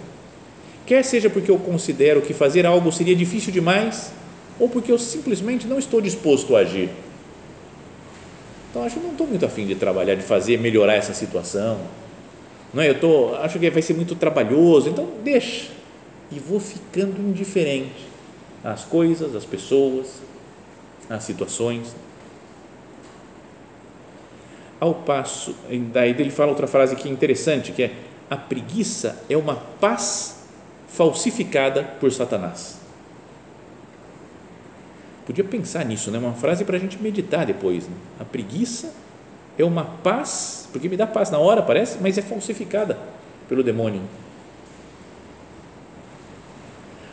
quer 0.87 1.05
seja 1.05 1.31
porque 1.31 1.51
eu 1.51 1.59
considero 1.59 2.21
que 2.21 2.35
fazer 2.35 2.67
algo 2.67 2.91
seria 2.91 3.15
difícil 3.15 3.53
demais 3.53 4.13
ou 4.59 4.69
porque 4.69 4.93
eu 4.93 4.99
simplesmente 4.99 5.67
não 5.67 5.79
estou 5.79 6.01
disposto 6.01 6.57
a 6.57 6.61
agir. 6.61 6.91
Então, 8.71 8.85
acho 8.85 8.97
que 8.97 9.05
não 9.05 9.13
estou 9.13 9.27
muito 9.27 9.45
afim 9.45 9.67
de 9.67 9.75
trabalhar, 9.75 10.15
de 10.15 10.23
fazer, 10.23 10.59
melhorar 10.59 10.95
essa 10.95 11.13
situação. 11.13 11.79
Não 12.73 12.83
é? 12.83 12.89
Eu 12.89 12.99
tô, 12.99 13.35
acho 13.35 13.59
que 13.59 13.71
vai 13.71 13.83
ser 13.83 13.95
muito 13.95 14.15
trabalhoso, 14.15 14.89
então 14.89 15.09
deixa. 15.23 15.69
E 16.31 16.39
vou 16.39 16.59
ficando 16.59 17.21
indiferente 17.21 18.07
às 18.65 18.85
coisas, 18.85 19.37
às 19.37 19.45
pessoas, 19.45 20.23
às 21.11 21.23
situações. 21.25 21.95
Ao 24.83 24.93
passo, 24.93 25.55
daí 25.93 26.11
ele 26.11 26.33
fala 26.33 26.51
outra 26.51 26.67
frase 26.67 26.97
que 26.97 27.09
é 27.09 27.13
interessante, 27.13 27.71
que 27.71 27.85
é 27.85 27.93
a 28.29 28.37
preguiça 28.37 29.17
é 29.31 29.37
uma 29.37 29.55
paz 29.55 30.45
falsificada 30.89 31.85
por 32.01 32.11
Satanás. 32.11 32.81
Podia 35.25 35.45
pensar 35.45 35.85
nisso, 35.85 36.11
né? 36.11 36.19
Uma 36.19 36.33
frase 36.33 36.65
para 36.65 36.77
a 36.77 36.81
gente 36.81 37.01
meditar 37.01 37.47
depois. 37.47 37.87
Né? 37.87 37.95
A 38.19 38.25
preguiça 38.25 38.93
é 39.57 39.63
uma 39.63 39.85
paz, 39.85 40.69
porque 40.73 40.89
me 40.89 40.97
dá 40.97 41.07
paz 41.07 41.31
na 41.31 41.39
hora, 41.39 41.63
parece, 41.63 41.99
mas 42.01 42.19
é 42.19 42.23
falsificada 42.23 42.99
pelo 43.49 43.63
demônio. 43.63 44.03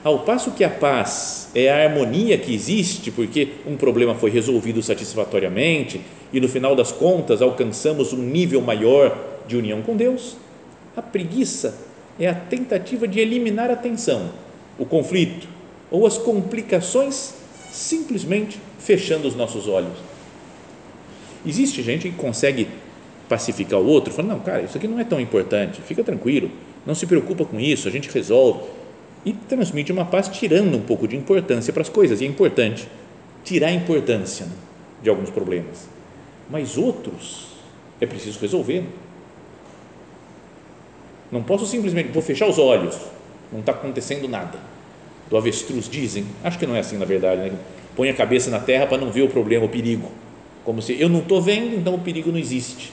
Ao 0.04 0.18
passo 0.24 0.54
que 0.54 0.64
a 0.64 0.72
paz 0.72 1.52
é 1.54 1.70
a 1.70 1.88
harmonia 1.88 2.36
que 2.36 2.52
existe, 2.52 3.12
porque 3.12 3.58
um 3.68 3.78
problema 3.78 4.16
foi 4.16 4.32
resolvido 4.32 4.82
satisfatoriamente 4.82 6.02
e 6.32 6.40
no 6.40 6.48
final 6.48 6.76
das 6.76 6.92
contas 6.92 7.42
alcançamos 7.42 8.14
um 8.14 8.22
nível 8.22 8.62
maior 8.62 9.18
de 9.48 9.58
união 9.58 9.82
com 9.82 9.96
Deus, 9.96 10.38
a 10.96 11.02
preguiça 11.02 11.76
é 12.20 12.28
a 12.28 12.36
tentativa 12.36 13.08
de 13.08 13.20
eliminar 13.20 13.72
a 13.72 13.76
tensão, 13.76 14.30
o 14.78 14.86
conflito 14.86 15.48
ou 15.90 16.06
as 16.06 16.18
complicações 16.18 17.34
simplesmente 17.72 18.60
fechando 18.78 19.28
os 19.28 19.36
nossos 19.36 19.68
olhos. 19.68 19.98
Existe 21.46 21.82
gente 21.82 22.10
que 22.10 22.16
consegue 22.16 22.68
pacificar 23.28 23.80
o 23.80 23.86
outro, 23.86 24.14
falando: 24.14 24.32
não, 24.32 24.40
cara, 24.40 24.62
isso 24.62 24.78
aqui 24.78 24.88
não 24.88 25.00
é 25.00 25.04
tão 25.04 25.20
importante, 25.20 25.82
fica 25.82 26.04
tranquilo, 26.04 26.52
não 26.86 26.94
se 26.94 27.06
preocupa 27.06 27.46
com 27.46 27.60
isso, 27.60 27.88
a 27.88 27.92
gente 27.92 28.10
resolve 28.10 28.62
e 29.26 29.34
transmite 29.34 29.92
uma 29.92 30.06
paz 30.06 30.28
tirando 30.28 30.76
um 30.76 30.82
pouco 30.82 31.08
de 31.08 31.16
importância 31.16 31.72
para 31.72 31.82
as 31.82 31.90
coisas. 31.90 32.22
E 32.22 32.26
é 32.26 32.28
importante 32.28 32.88
tirar 33.44 33.68
a 33.68 33.72
importância 33.72 34.48
de 35.02 35.10
alguns 35.10 35.30
problemas. 35.30 35.88
Mas 36.50 36.78
outros 36.78 37.48
é 38.02 38.06
preciso 38.06 38.40
resolver. 38.40 38.84
Não 41.32 41.44
posso 41.44 41.66
simplesmente, 41.66 42.10
vou 42.10 42.22
fechar 42.22 42.48
os 42.48 42.58
olhos, 42.58 42.98
não 43.52 43.60
está 43.60 43.72
acontecendo 43.72 44.28
nada. 44.28 44.58
Do 45.30 45.38
avestruz 45.38 45.88
dizem, 45.88 46.26
acho 46.44 46.58
que 46.58 46.66
não 46.66 46.76
é 46.76 46.80
assim 46.80 46.98
na 46.98 47.06
verdade, 47.06 47.50
né? 47.50 47.58
põe 47.96 48.10
a 48.10 48.14
cabeça 48.14 48.50
na 48.50 48.60
terra 48.60 48.88
para 48.88 48.98
não 48.98 49.12
ver 49.12 49.22
o 49.22 49.28
problema, 49.28 49.66
o 49.66 49.70
perigo. 49.70 50.10
Como 50.66 50.82
se 50.82 51.00
eu 51.00 51.08
não 51.08 51.20
estou 51.20 51.42
vendo, 51.42 51.76
então 51.76 51.94
o 51.94 52.00
perigo 52.00 52.32
não 52.32 52.40
existe. 52.40 52.92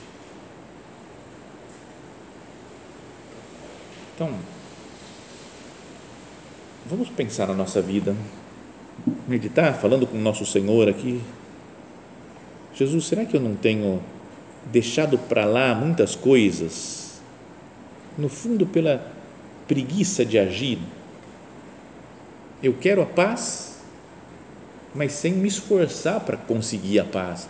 Então, 4.15 4.31
Vamos 6.89 7.09
pensar 7.09 7.49
na 7.49 7.55
nossa 7.55 7.83
vida, 7.83 8.15
meditar, 9.27 9.75
falando 9.75 10.07
com 10.07 10.17
o 10.17 10.21
nosso 10.21 10.47
Senhor 10.47 10.89
aqui. 10.89 11.21
Jesus, 12.77 13.07
será 13.07 13.25
que 13.25 13.37
eu 13.37 13.41
não 13.41 13.57
tenho 13.57 14.01
deixado 14.67 15.19
para 15.19 15.45
lá 15.45 15.75
muitas 15.75 16.15
coisas, 16.15 17.21
no 18.17 18.29
fundo 18.29 18.65
pela 18.67 19.05
preguiça 19.67 20.25
de 20.25 20.39
agir? 20.39 20.79
Eu 22.63 22.75
quero 22.75 23.03
a 23.03 23.07
paz, 23.07 23.81
mas 24.95 25.13
sem 25.13 25.33
me 25.33 25.49
esforçar 25.49 26.21
para 26.21 26.37
conseguir 26.37 27.01
a 27.01 27.05
paz. 27.05 27.49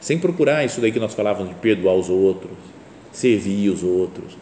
Sem 0.00 0.18
procurar 0.18 0.64
isso 0.64 0.80
daí 0.80 0.90
que 0.90 0.98
nós 0.98 1.14
falávamos 1.14 1.50
de 1.50 1.60
perdoar 1.60 1.94
os 1.94 2.08
outros, 2.08 2.56
servir 3.12 3.68
os 3.68 3.82
outros 3.84 4.36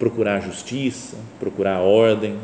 procurar 0.00 0.40
justiça, 0.40 1.18
procurar 1.38 1.80
ordem. 1.80 2.40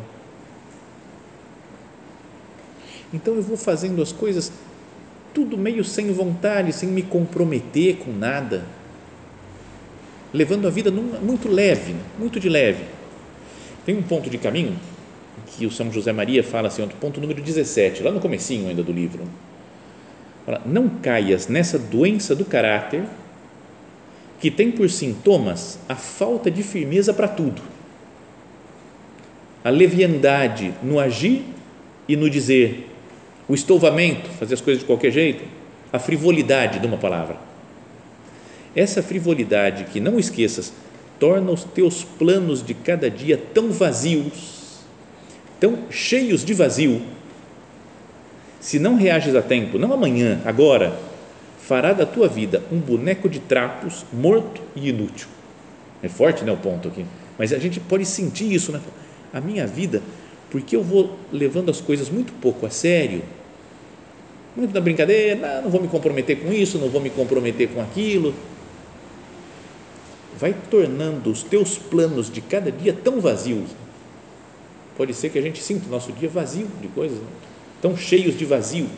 Então 3.13 3.35
eu 3.35 3.43
vou 3.43 3.57
fazendo 3.57 4.03
as 4.03 4.13
coisas 4.13 4.53
tudo 5.37 5.59
meio 5.59 5.85
sem 5.85 6.11
vontade, 6.11 6.73
sem 6.73 6.89
me 6.89 7.03
comprometer 7.03 7.97
com 7.97 8.11
nada, 8.11 8.65
levando 10.33 10.67
a 10.67 10.71
vida 10.71 10.91
muito 10.91 11.47
leve, 11.47 11.95
muito 12.19 12.41
de 12.41 12.49
leve. 12.49 12.85
Tem 13.85 13.95
um 13.95 14.03
ponto 14.03 14.31
de 14.31 14.39
caminho 14.39 14.75
que 15.47 15.67
o 15.67 15.71
São 15.71 15.93
José 15.93 16.11
Maria 16.11 16.43
fala 16.43 16.69
assim, 16.69 16.89
ponto 16.99 17.21
número 17.21 17.43
17, 17.43 18.03
lá 18.03 18.11
no 18.11 18.19
comecinho 18.19 18.67
ainda 18.67 18.83
do 18.83 18.91
livro. 18.91 19.25
Fala, 20.47 20.63
não 20.65 20.89
caias 20.89 21.49
nessa 21.49 21.79
doença 21.79 22.35
do 22.35 22.47
caráter 22.47 23.05
que 24.41 24.51
tem 24.51 24.71
por 24.71 24.89
sintomas 24.89 25.79
a 25.87 25.97
falta 25.97 26.51
de 26.51 26.63
firmeza 26.63 27.13
para 27.13 27.29
tudo, 27.29 27.61
a 29.63 29.69
leviandade 29.69 30.73
no 30.83 30.99
agir 30.99 31.45
e 32.09 32.17
no 32.17 32.31
dizer, 32.31 32.96
o 33.49 33.55
estouvamento, 33.55 34.29
fazer 34.31 34.55
as 34.55 34.61
coisas 34.61 34.81
de 34.81 34.87
qualquer 34.87 35.11
jeito, 35.11 35.45
a 35.93 35.99
frivolidade 35.99 36.79
de 36.79 36.87
uma 36.87 36.97
palavra. 36.97 37.37
Essa 38.75 39.03
frivolidade 39.03 39.85
que 39.85 40.01
não 40.01 40.19
esqueças 40.19 40.73
torna 41.19 41.51
os 41.51 41.65
teus 41.65 42.05
planos 42.05 42.65
de 42.65 42.75
cada 42.75 43.09
dia 43.09 43.41
tão 43.55 43.71
vazios, 43.71 44.81
tão 45.59 45.91
cheios 45.91 46.45
de 46.45 46.53
vazio. 46.53 47.01
Se 48.61 48.79
não 48.79 48.97
reages 48.97 49.35
a 49.35 49.43
tempo, 49.43 49.79
não 49.79 49.93
amanhã, 49.93 50.41
agora, 50.45 50.99
fará 51.59 51.93
da 51.93 52.05
tua 52.05 52.29
vida 52.29 52.63
um 52.71 52.79
boneco 52.79 53.29
de 53.29 53.41
trapos, 53.41 54.05
morto 54.13 54.61
e 54.75 54.89
inútil. 54.89 55.29
É 56.03 56.09
forte, 56.09 56.45
né, 56.45 56.53
o 56.53 56.57
ponto 56.57 56.89
aqui. 56.89 57.07
Mas 57.39 57.53
a 57.53 57.59
gente 57.59 57.81
pode 57.81 58.05
sentir 58.05 58.53
isso, 58.53 58.73
né? 58.73 58.81
A 59.33 59.41
minha 59.41 59.67
vida, 59.67 60.03
porque 60.51 60.77
eu 60.77 60.83
vou 60.83 61.19
levando 61.33 61.71
as 61.71 61.81
coisas 61.81 62.11
muito 62.11 62.33
pouco 62.35 62.67
a 62.67 62.71
sério, 62.71 63.23
muito 64.57 64.73
na 64.75 64.81
brincadeira, 64.81 65.61
não 65.61 65.71
vou 65.71 65.81
me 65.81 65.89
comprometer 65.89 66.41
com 66.41 66.53
isso, 66.53 66.79
não 66.79 66.89
vou 66.89 67.01
me 67.01 67.11
comprometer 67.11 67.69
com 67.69 67.81
aquilo. 67.81 68.35
Vai 70.39 70.55
tornando 70.71 71.31
os 71.31 71.43
teus 71.43 71.79
planos 71.79 72.31
de 72.31 72.41
cada 72.41 72.73
dia 72.73 72.93
tão 72.93 73.21
vazios. 73.21 73.71
Pode 74.97 75.13
ser 75.15 75.31
que 75.31 75.39
a 75.39 75.43
gente 75.43 75.63
sinta 75.63 75.87
o 75.87 75.91
nosso 75.91 76.13
dia 76.13 76.29
vazio 76.29 76.69
de 76.81 76.89
coisas, 76.89 77.19
né? 77.19 77.27
tão 77.83 77.97
cheios 77.97 78.37
de 78.37 78.45
vazio 78.45 78.89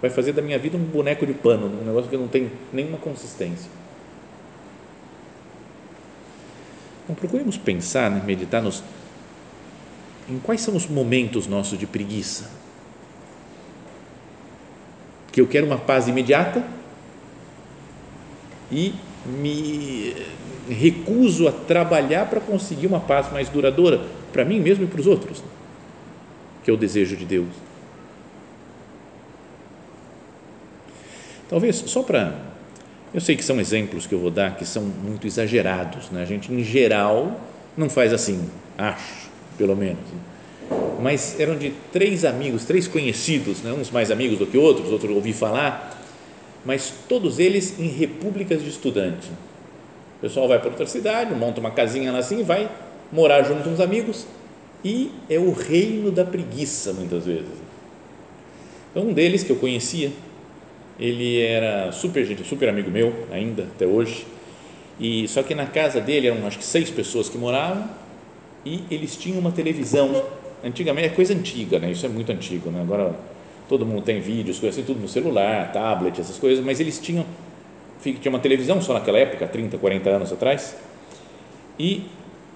vai 0.00 0.10
fazer 0.10 0.32
da 0.32 0.42
minha 0.42 0.58
vida 0.58 0.76
um 0.76 0.84
boneco 0.84 1.26
de 1.26 1.34
pano, 1.34 1.66
um 1.66 1.84
negócio 1.84 2.08
que 2.08 2.16
não 2.16 2.28
tem 2.28 2.50
nenhuma 2.72 2.98
consistência. 2.98 3.70
Então, 7.04 7.14
procuremos 7.14 7.56
pensar, 7.56 8.10
né, 8.10 8.22
meditar 8.24 8.62
nos, 8.62 8.82
em 10.28 10.38
quais 10.38 10.60
são 10.60 10.74
os 10.74 10.86
momentos 10.86 11.46
nossos 11.46 11.78
de 11.78 11.86
preguiça. 11.86 12.50
Que 15.32 15.40
eu 15.40 15.46
quero 15.46 15.66
uma 15.66 15.78
paz 15.78 16.08
imediata 16.08 16.64
e 18.70 18.94
me 19.24 20.14
recuso 20.68 21.46
a 21.46 21.52
trabalhar 21.52 22.28
para 22.28 22.40
conseguir 22.40 22.86
uma 22.86 23.00
paz 23.00 23.30
mais 23.32 23.48
duradoura 23.48 24.04
para 24.32 24.44
mim 24.44 24.60
mesmo 24.60 24.84
e 24.84 24.86
para 24.86 25.00
os 25.00 25.06
outros, 25.06 25.42
que 26.64 26.70
é 26.70 26.74
o 26.74 26.76
desejo 26.76 27.16
de 27.16 27.24
Deus. 27.24 27.48
Talvez 31.48 31.76
só 31.76 32.02
para. 32.02 32.34
Eu 33.14 33.20
sei 33.20 33.36
que 33.36 33.44
são 33.44 33.60
exemplos 33.60 34.06
que 34.06 34.14
eu 34.14 34.18
vou 34.18 34.30
dar 34.30 34.56
que 34.56 34.64
são 34.64 34.82
muito 34.82 35.26
exagerados, 35.26 36.10
né? 36.10 36.22
a 36.22 36.26
gente 36.26 36.52
em 36.52 36.62
geral 36.62 37.40
não 37.76 37.88
faz 37.88 38.12
assim, 38.12 38.50
acho, 38.76 39.25
pelo 39.56 39.76
menos. 39.76 40.02
Mas 41.00 41.38
eram 41.38 41.56
de 41.56 41.72
três 41.92 42.24
amigos, 42.24 42.64
três 42.64 42.88
conhecidos, 42.88 43.62
né? 43.62 43.72
uns 43.72 43.90
mais 43.90 44.10
amigos 44.10 44.38
do 44.38 44.46
que 44.46 44.56
outros, 44.56 44.90
outros 44.90 45.14
ouvi 45.14 45.32
falar, 45.32 46.02
mas 46.64 46.92
todos 47.08 47.38
eles 47.38 47.78
em 47.78 47.88
repúblicas 47.88 48.62
de 48.62 48.68
estudante. 48.68 49.28
O 50.18 50.20
pessoal 50.20 50.48
vai 50.48 50.58
para 50.58 50.70
outra 50.70 50.86
cidade, 50.86 51.34
monta 51.34 51.60
uma 51.60 51.70
casinha 51.70 52.10
lá 52.10 52.18
assim 52.18 52.42
vai 52.42 52.68
morar 53.12 53.42
junto 53.42 53.62
com 53.62 53.72
os 53.72 53.80
amigos 53.80 54.26
e 54.84 55.12
é 55.28 55.38
o 55.38 55.52
reino 55.52 56.10
da 56.10 56.24
preguiça 56.24 56.92
muitas 56.92 57.24
vezes. 57.24 57.66
Então, 58.90 59.04
um 59.04 59.12
deles 59.12 59.42
que 59.42 59.50
eu 59.50 59.56
conhecia, 59.56 60.10
ele 60.98 61.40
era 61.42 61.92
super 61.92 62.24
gente, 62.24 62.42
super 62.44 62.68
amigo 62.68 62.90
meu 62.90 63.26
ainda 63.30 63.64
até 63.64 63.86
hoje. 63.86 64.26
E 64.98 65.28
só 65.28 65.42
que 65.42 65.54
na 65.54 65.66
casa 65.66 66.00
dele 66.00 66.28
eram 66.28 66.46
acho 66.46 66.58
que 66.58 66.64
seis 66.64 66.90
pessoas 66.90 67.28
que 67.28 67.36
moravam 67.36 67.86
e 68.66 68.84
eles 68.90 69.16
tinham 69.16 69.38
uma 69.38 69.52
televisão. 69.52 70.22
Antigamente 70.64 71.06
é 71.06 71.10
coisa 71.10 71.32
antiga, 71.32 71.78
né? 71.78 71.92
Isso 71.92 72.04
é 72.04 72.08
muito 72.08 72.32
antigo, 72.32 72.70
né? 72.70 72.82
Agora 72.82 73.14
todo 73.68 73.86
mundo 73.86 74.02
tem 74.02 74.20
vídeos, 74.20 74.58
coisas 74.58 74.78
assim, 74.78 74.86
tudo 74.86 75.00
no 75.00 75.08
celular, 75.08 75.72
tablet, 75.72 76.20
essas 76.20 76.38
coisas, 76.38 76.64
mas 76.64 76.80
eles 76.80 76.98
tinham 76.98 77.24
tinha 78.02 78.30
uma 78.30 78.38
televisão 78.38 78.80
só 78.80 78.92
naquela 78.92 79.18
época, 79.18 79.48
30, 79.48 79.78
40 79.78 80.10
anos 80.10 80.32
atrás. 80.32 80.76
E 81.78 82.02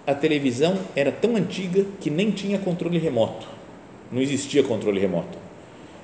a 0.06 0.14
televisão 0.14 0.78
era 0.94 1.10
tão 1.10 1.34
antiga 1.36 1.84
que 2.00 2.10
nem 2.10 2.30
tinha 2.30 2.58
controle 2.58 2.98
remoto. 2.98 3.48
Não 4.12 4.20
existia 4.20 4.62
controle 4.62 5.00
remoto 5.00 5.38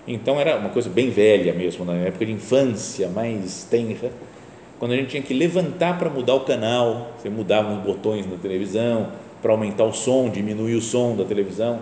então 0.06 0.38
era 0.38 0.56
uma 0.56 0.68
coisa 0.68 0.88
bem 0.88 1.10
velha 1.10 1.52
mesmo, 1.52 1.84
na 1.84 1.94
época 1.94 2.24
de 2.24 2.32
infância, 2.32 3.08
mais 3.08 3.66
tenra, 3.68 4.12
quando 4.78 4.92
a 4.92 4.96
gente 4.96 5.08
tinha 5.08 5.22
que 5.22 5.34
levantar 5.34 5.98
para 5.98 6.08
mudar 6.08 6.34
o 6.34 6.40
canal, 6.40 7.12
você 7.18 7.28
mudava 7.28 7.72
os 7.72 7.82
botões 7.82 8.26
na 8.26 8.36
televisão 8.36 9.08
para 9.46 9.52
aumentar 9.52 9.84
o 9.84 9.92
som, 9.92 10.28
diminuir 10.28 10.74
o 10.74 10.82
som 10.82 11.14
da 11.14 11.24
televisão. 11.24 11.78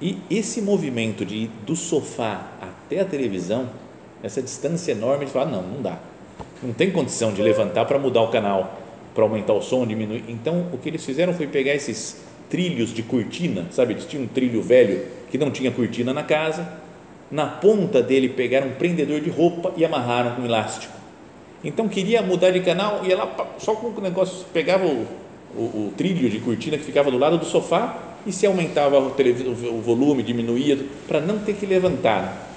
E 0.00 0.16
esse 0.30 0.62
movimento 0.62 1.22
de 1.22 1.34
ir 1.34 1.50
do 1.66 1.76
sofá 1.76 2.46
até 2.62 3.00
a 3.00 3.04
televisão, 3.04 3.68
essa 4.22 4.40
distância 4.40 4.92
enorme 4.92 5.26
de 5.26 5.32
falar, 5.32 5.50
não, 5.50 5.60
não 5.60 5.82
dá. 5.82 5.98
Não 6.62 6.72
tem 6.72 6.90
condição 6.90 7.30
de 7.30 7.42
levantar 7.42 7.84
para 7.84 7.98
mudar 7.98 8.22
o 8.22 8.28
canal, 8.28 8.80
para 9.14 9.22
aumentar 9.22 9.52
o 9.52 9.60
som, 9.60 9.86
diminuir. 9.86 10.24
Então, 10.28 10.64
o 10.72 10.78
que 10.78 10.88
eles 10.88 11.04
fizeram 11.04 11.34
foi 11.34 11.46
pegar 11.46 11.74
esses 11.74 12.22
trilhos 12.48 12.94
de 12.94 13.02
cortina, 13.02 13.66
sabe? 13.70 13.92
Eles 13.92 14.06
tinham 14.06 14.24
um 14.24 14.26
trilho 14.28 14.62
velho 14.62 15.04
que 15.30 15.36
não 15.36 15.50
tinha 15.50 15.70
cortina 15.70 16.14
na 16.14 16.22
casa, 16.22 16.66
na 17.30 17.44
ponta 17.44 18.02
dele 18.02 18.30
pegaram 18.30 18.68
um 18.68 18.74
prendedor 18.76 19.20
de 19.20 19.28
roupa 19.28 19.74
e 19.76 19.84
amarraram 19.84 20.36
com 20.36 20.40
um 20.40 20.46
elástico. 20.46 20.94
Então 21.62 21.86
queria 21.86 22.22
mudar 22.22 22.50
de 22.50 22.60
canal, 22.60 23.04
ia 23.04 23.14
lá 23.14 23.30
só 23.58 23.74
com 23.74 23.88
o 23.88 24.00
negócio, 24.00 24.46
pegava 24.54 24.86
o, 24.86 25.06
o, 25.54 25.88
o 25.88 25.92
trilho 25.96 26.28
de 26.28 26.38
cortina 26.40 26.76
que 26.78 26.84
ficava 26.84 27.10
do 27.10 27.18
lado 27.18 27.38
do 27.38 27.44
sofá 27.44 27.98
e 28.26 28.32
se 28.32 28.46
aumentava 28.46 28.98
o, 28.98 29.08
o 29.08 29.80
volume, 29.80 30.22
diminuía, 30.22 30.78
para 31.08 31.20
não 31.20 31.38
ter 31.38 31.54
que 31.54 31.66
levantar. 31.66 32.48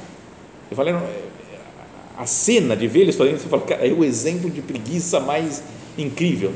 Eu 0.70 0.76
falei, 0.76 0.94
a 2.18 2.26
cena 2.26 2.76
de 2.76 2.88
ver 2.88 3.02
eles 3.02 3.16
fazendo, 3.16 3.40
você 3.40 3.48
fala, 3.48 3.62
cara, 3.64 3.88
é 3.88 3.92
o 3.92 4.04
exemplo 4.04 4.50
de 4.50 4.62
preguiça 4.62 5.20
mais 5.20 5.64
incrível. 5.98 6.52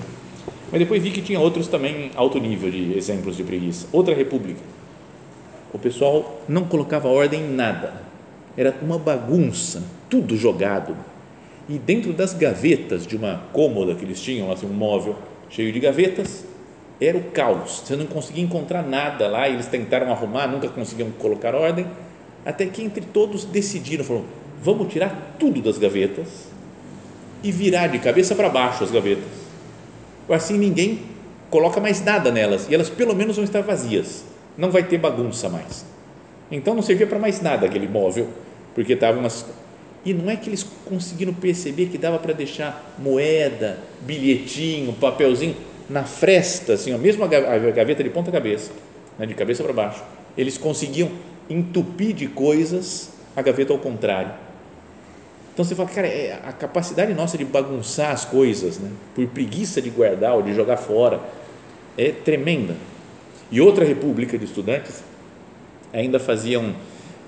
Mas 0.71 0.79
depois 0.79 1.01
vi 1.01 1.11
que 1.11 1.21
tinha 1.21 1.39
outros 1.39 1.67
também 1.67 2.11
alto 2.15 2.39
nível 2.39 2.69
de 2.69 2.97
exemplos 2.97 3.37
de 3.37 3.43
preguiça. 3.43 3.87
Outra 3.91 4.13
república. 4.13 4.59
O 5.73 5.79
pessoal 5.79 6.41
não 6.47 6.65
colocava 6.65 7.07
ordem 7.07 7.41
em 7.41 7.53
nada 7.53 8.07
era 8.57 8.75
uma 8.81 8.97
bagunça, 8.97 9.83
tudo 10.09 10.35
jogado. 10.35 10.97
E 11.69 11.77
dentro 11.77 12.11
das 12.11 12.33
gavetas 12.33 13.05
de 13.05 13.15
uma 13.15 13.43
cômoda 13.53 13.93
que 13.93 14.03
eles 14.03 14.19
tinham, 14.19 14.51
assim, 14.51 14.65
um 14.65 14.73
móvel 14.73 15.15
cheio 15.49 15.71
de 15.71 15.79
gavetas, 15.79 16.45
era 16.99 17.17
o 17.17 17.23
caos. 17.25 17.83
Você 17.85 17.95
não 17.95 18.05
conseguia 18.05 18.43
encontrar 18.43 18.83
nada 18.83 19.27
lá. 19.27 19.47
Eles 19.47 19.67
tentaram 19.67 20.11
arrumar, 20.11 20.47
nunca 20.47 20.67
conseguiam 20.67 21.11
colocar 21.11 21.55
ordem. 21.55 21.87
Até 22.45 22.65
que 22.65 22.81
entre 22.81 23.01
todos 23.01 23.45
decidiram, 23.45 24.03
falaram, 24.03 24.25
vamos 24.61 24.91
tirar 24.91 25.35
tudo 25.39 25.61
das 25.61 25.77
gavetas 25.77 26.47
e 27.43 27.51
virar 27.51 27.87
de 27.87 27.99
cabeça 27.99 28.35
para 28.35 28.49
baixo 28.49 28.83
as 28.83 28.91
gavetas. 28.91 29.25
Assim 30.29 30.57
ninguém 30.57 30.99
coloca 31.49 31.79
mais 31.79 32.03
nada 32.03 32.31
nelas 32.31 32.67
e 32.69 32.75
elas 32.75 32.89
pelo 32.89 33.15
menos 33.15 33.35
vão 33.35 33.45
estar 33.45 33.61
vazias. 33.61 34.25
Não 34.57 34.71
vai 34.71 34.83
ter 34.83 34.97
bagunça 34.97 35.49
mais. 35.49 35.85
Então 36.51 36.73
não 36.73 36.81
servia 36.81 37.05
para 37.05 37.19
mais 37.19 37.41
nada 37.41 37.65
aquele 37.65 37.87
móvel 37.87 38.27
porque 38.73 38.93
estava 38.93 39.19
umas. 39.19 39.45
E 40.07 40.13
não 40.13 40.31
é 40.31 40.37
que 40.37 40.49
eles 40.49 40.65
conseguiram 40.85 41.33
perceber 41.33 41.87
que 41.87 41.97
dava 41.97 42.17
para 42.17 42.31
deixar 42.31 42.95
moeda, 42.97 43.77
bilhetinho, 44.03 44.93
papelzinho 44.93 45.53
na 45.89 46.05
fresta, 46.05 46.75
assim, 46.75 46.93
a 46.93 46.97
mesma 46.97 47.27
gaveta 47.27 48.01
de 48.01 48.09
ponta 48.09 48.31
cabeça, 48.31 48.71
né, 49.19 49.25
de 49.25 49.33
cabeça 49.33 49.61
para 49.65 49.73
baixo. 49.73 50.01
Eles 50.37 50.57
conseguiam 50.57 51.11
entupir 51.49 52.13
de 52.13 52.25
coisas 52.25 53.09
a 53.35 53.41
gaveta 53.41 53.73
ao 53.73 53.79
contrário. 53.79 54.31
Então 55.53 55.65
você 55.65 55.75
fala, 55.75 55.89
cara, 55.89 56.07
é 56.07 56.39
a 56.41 56.53
capacidade 56.53 57.13
nossa 57.13 57.37
de 57.37 57.43
bagunçar 57.43 58.11
as 58.11 58.23
coisas, 58.23 58.79
né, 58.79 58.89
por 59.13 59.27
preguiça 59.27 59.81
de 59.81 59.89
guardar 59.89 60.35
ou 60.35 60.41
de 60.41 60.55
jogar 60.55 60.77
fora, 60.77 61.19
é 61.97 62.13
tremenda. 62.13 62.77
E 63.51 63.59
outra 63.59 63.83
república 63.83 64.37
de 64.37 64.45
estudantes 64.45 65.03
ainda 65.91 66.17
faziam 66.17 66.73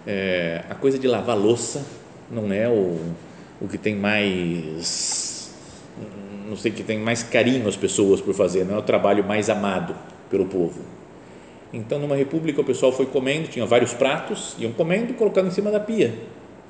é, 0.07 0.63
a 0.69 0.75
coisa 0.75 0.97
de 0.97 1.09
lavar 1.09 1.37
louça 1.37 1.98
não 2.31 2.51
é 2.51 2.67
o, 2.67 2.97
o 3.61 3.67
que 3.67 3.77
tem 3.77 3.95
mais 3.95 5.51
não 6.47 6.57
sei 6.57 6.71
que 6.71 6.83
tem 6.83 6.97
mais 6.97 7.21
carinho 7.21 7.67
as 7.67 7.75
pessoas 7.75 8.21
por 8.21 8.33
fazer 8.33 8.63
não 8.65 8.75
é 8.75 8.77
o 8.79 8.81
trabalho 8.81 9.23
mais 9.23 9.49
amado 9.49 9.95
pelo 10.29 10.45
povo. 10.45 10.81
Então 11.71 11.99
numa 11.99 12.15
república 12.15 12.61
o 12.61 12.63
pessoal 12.63 12.91
foi 12.91 13.05
comendo 13.05 13.47
tinha 13.47 13.65
vários 13.65 13.93
pratos 13.93 14.55
iam 14.57 14.71
comendo 14.71 15.11
e 15.11 15.13
colocando 15.13 15.47
em 15.47 15.51
cima 15.51 15.71
da 15.71 15.79
pia. 15.79 16.13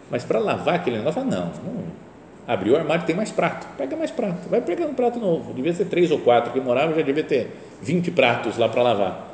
Mas 0.10 0.24
para 0.24 0.40
lavar 0.40 0.76
aquele 0.76 0.98
negócio 0.98 1.24
não, 1.24 1.46
não 1.46 1.84
abriu 2.48 2.74
o 2.74 2.78
armário 2.78 3.06
tem 3.06 3.16
mais 3.16 3.32
prato 3.32 3.68
pega 3.78 3.96
mais 3.96 4.12
prato 4.12 4.50
vai 4.50 4.62
pegando 4.62 4.92
um 4.92 4.96
prato 4.96 5.20
novo 5.20 5.54
devia 5.54 5.74
ser 5.74 5.86
três 5.86 6.10
ou 6.12 6.20
quatro 6.20 6.52
que 6.52 6.60
morava 6.60 6.94
já 6.94 7.02
devia 7.02 7.24
ter 7.24 7.52
20 7.82 8.12
pratos 8.12 8.58
lá 8.58 8.68
para 8.68 8.82
lavar. 8.82 9.30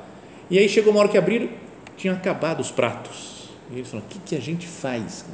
E 0.50 0.60
aí 0.60 0.70
chegou 0.70 0.92
uma 0.92 1.00
hora 1.00 1.10
que 1.10 1.18
abriram 1.18 1.50
tinha 1.98 2.14
acabado 2.14 2.60
os 2.60 2.72
pratos. 2.72 3.50
E 3.72 3.76
eles 3.76 3.90
falaram: 3.90 4.08
o 4.08 4.12
que, 4.12 4.20
que 4.20 4.36
a 4.36 4.42
gente 4.42 4.68
faz? 4.68 5.26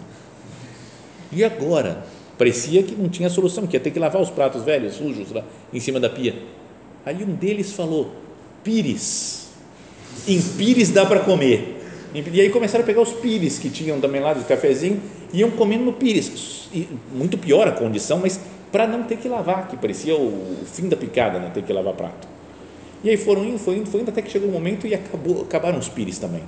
E 1.32 1.44
agora? 1.44 2.04
Parecia 2.38 2.82
que 2.82 2.96
não 2.96 3.08
tinha 3.08 3.30
solução, 3.30 3.68
que 3.68 3.76
ia 3.76 3.80
ter 3.80 3.92
que 3.92 4.00
lavar 4.00 4.22
os 4.22 4.30
pratos 4.30 4.64
velhos, 4.64 4.96
sujos 4.96 5.32
lá 5.32 5.44
em 5.72 5.80
cima 5.80 6.00
da 6.00 6.10
pia. 6.10 6.36
Aí 7.06 7.24
um 7.24 7.34
deles 7.34 7.74
falou: 7.74 8.12
Pires, 8.64 9.50
em 10.28 10.42
Pires 10.42 10.90
dá 10.90 11.06
para 11.06 11.20
comer. 11.20 11.78
E 12.14 12.42
aí 12.42 12.50
começaram 12.50 12.84
a 12.84 12.86
pegar 12.86 13.02
os 13.02 13.14
pires 13.14 13.58
que 13.58 13.70
tinham 13.70 14.02
também 14.02 14.20
lá 14.20 14.34
do 14.34 14.44
cafezinho 14.44 15.02
e 15.32 15.40
iam 15.40 15.52
comendo 15.52 15.86
no 15.86 15.94
pires. 15.94 16.68
E 16.74 16.88
muito 17.14 17.38
pior 17.38 17.68
a 17.70 17.72
condição, 17.72 18.20
mas 18.20 18.38
para 18.70 18.86
não 18.86 19.04
ter 19.04 19.18
que 19.18 19.30
lavar, 19.30 19.70
que 19.70 19.78
parecia 19.78 20.16
o 20.16 20.58
fim 20.66 20.90
da 20.90 20.98
picada, 20.98 21.40
né? 21.40 21.52
ter 21.54 21.64
que 21.64 21.72
lavar 21.72 21.94
prato. 21.94 22.28
E 23.02 23.10
aí 23.10 23.18
foram 23.18 23.46
indo, 23.46 23.58
foi 23.58 23.78
indo, 23.78 23.90
foi 23.90 24.02
indo, 24.02 24.10
até 24.10 24.22
que 24.22 24.30
chegou 24.30 24.50
um 24.50 24.52
momento 24.52 24.86
e 24.86 24.94
acabou, 24.94 25.42
acabaram 25.42 25.80
os 25.80 25.88
pires 25.88 26.20
também. 26.20 26.44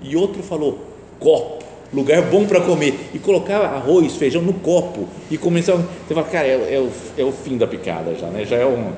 E 0.00 0.16
outro 0.16 0.42
falou, 0.42 0.78
copo, 1.18 1.64
lugar 1.92 2.22
bom 2.22 2.46
para 2.46 2.60
comer. 2.60 3.10
E 3.12 3.18
colocava 3.18 3.66
arroz, 3.66 4.16
feijão 4.16 4.42
no 4.42 4.54
copo 4.54 5.08
e 5.30 5.36
começava, 5.36 5.84
você 6.06 6.14
fala, 6.14 6.26
cara, 6.26 6.46
é, 6.46 6.74
é, 6.74 6.80
o, 6.80 6.90
é 7.18 7.24
o 7.24 7.32
fim 7.32 7.56
da 7.56 7.66
picada 7.66 8.14
já, 8.14 8.26
né? 8.28 8.44
já, 8.44 8.56
é 8.56 8.66
um, 8.66 8.92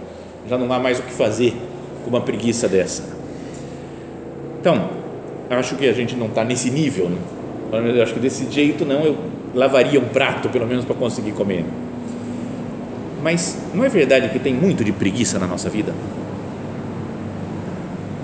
já 0.48 0.56
não 0.56 0.72
há 0.72 0.78
mais 0.78 0.98
o 0.98 1.02
que 1.02 1.12
fazer 1.12 1.54
com 2.04 2.10
uma 2.10 2.20
preguiça 2.20 2.68
dessa. 2.68 3.02
Então, 4.60 4.90
acho 5.50 5.76
que 5.76 5.88
a 5.88 5.92
gente 5.92 6.14
não 6.14 6.26
está 6.26 6.44
nesse 6.44 6.70
nível, 6.70 7.08
né? 7.08 7.18
eu 7.96 8.02
acho 8.02 8.14
que 8.14 8.20
desse 8.20 8.50
jeito 8.50 8.84
não, 8.84 9.02
eu 9.04 9.16
lavaria 9.54 10.00
um 10.00 10.08
prato 10.08 10.48
pelo 10.48 10.66
menos 10.66 10.84
para 10.84 10.94
conseguir 10.94 11.32
comer. 11.32 11.64
Mas 13.22 13.58
não 13.72 13.84
é 13.84 13.88
verdade 13.88 14.28
que 14.28 14.38
tem 14.38 14.52
muito 14.52 14.84
de 14.84 14.92
preguiça 14.92 15.38
na 15.38 15.46
nossa 15.46 15.70
vida? 15.70 15.94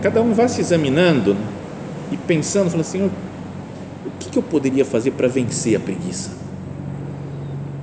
Cada 0.02 0.20
um 0.20 0.32
vai 0.32 0.48
se 0.48 0.60
examinando 0.60 1.36
e 2.12 2.16
pensando, 2.16 2.70
falando 2.70 2.80
assim, 2.80 3.10
que, 4.20 4.30
que 4.30 4.38
eu 4.38 4.42
poderia 4.42 4.84
fazer 4.84 5.12
para 5.12 5.26
vencer 5.26 5.76
a 5.76 5.80
preguiça? 5.80 6.30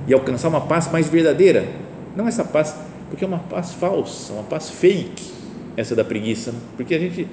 E 0.06 0.14
alcançar 0.14 0.48
uma 0.48 0.62
paz 0.62 0.90
mais 0.90 1.08
verdadeira. 1.08 1.68
Não 2.16 2.26
essa 2.26 2.44
paz, 2.44 2.74
porque 3.10 3.24
é 3.24 3.28
uma 3.28 3.40
paz 3.40 3.74
falsa, 3.74 4.32
uma 4.32 4.44
paz 4.44 4.70
fake, 4.70 5.30
essa 5.76 5.94
da 5.94 6.04
preguiça. 6.04 6.52
Né? 6.52 6.58
Porque 6.76 6.94
a 6.94 6.98
gente 6.98 7.28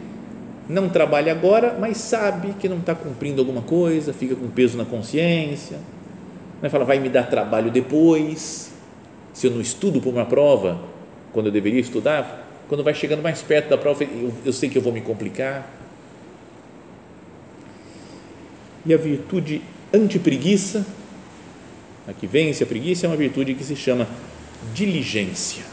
não 0.68 0.90
trabalha 0.90 1.32
agora, 1.32 1.78
mas 1.80 1.98
sabe 1.98 2.54
que 2.60 2.68
não 2.68 2.80
está 2.80 2.94
cumprindo 2.94 3.40
alguma 3.40 3.62
coisa, 3.62 4.12
fica 4.12 4.36
com 4.36 4.48
peso 4.50 4.78
na 4.78 4.84
consciência. 4.84 5.78
Né? 6.62 6.68
Fala, 6.68 6.84
vai 6.84 7.00
me 7.00 7.08
dar 7.08 7.30
trabalho 7.30 7.72
depois. 7.72 8.74
Se 9.34 9.48
eu 9.48 9.52
não 9.52 9.62
estudo 9.62 10.02
para 10.02 10.10
uma 10.10 10.26
prova, 10.26 10.80
quando 11.32 11.48
eu 11.48 11.52
deveria 11.52 11.80
estudar, 11.80 12.46
quando 12.68 12.84
vai 12.84 12.94
chegando 12.94 13.22
mais 13.22 13.42
perto 13.42 13.70
da 13.70 13.78
prova, 13.78 14.04
eu, 14.04 14.34
eu 14.44 14.54
sei 14.54 14.70
que 14.70 14.78
eu 14.78 14.82
vou 14.82 14.92
me 14.92 15.02
complicar. 15.02 15.70
E 18.86 18.94
a 18.94 18.98
virtude 18.98 19.62
anti-preguiça, 19.94 20.86
a 22.08 22.14
que 22.14 22.28
vence 22.28 22.64
a 22.64 22.68
preguiça, 22.68 23.06
é 23.06 23.10
uma 23.10 23.16
virtude 23.16 23.54
que 23.54 23.64
se 23.64 23.76
chama 23.76 24.08
diligência. 24.74 25.64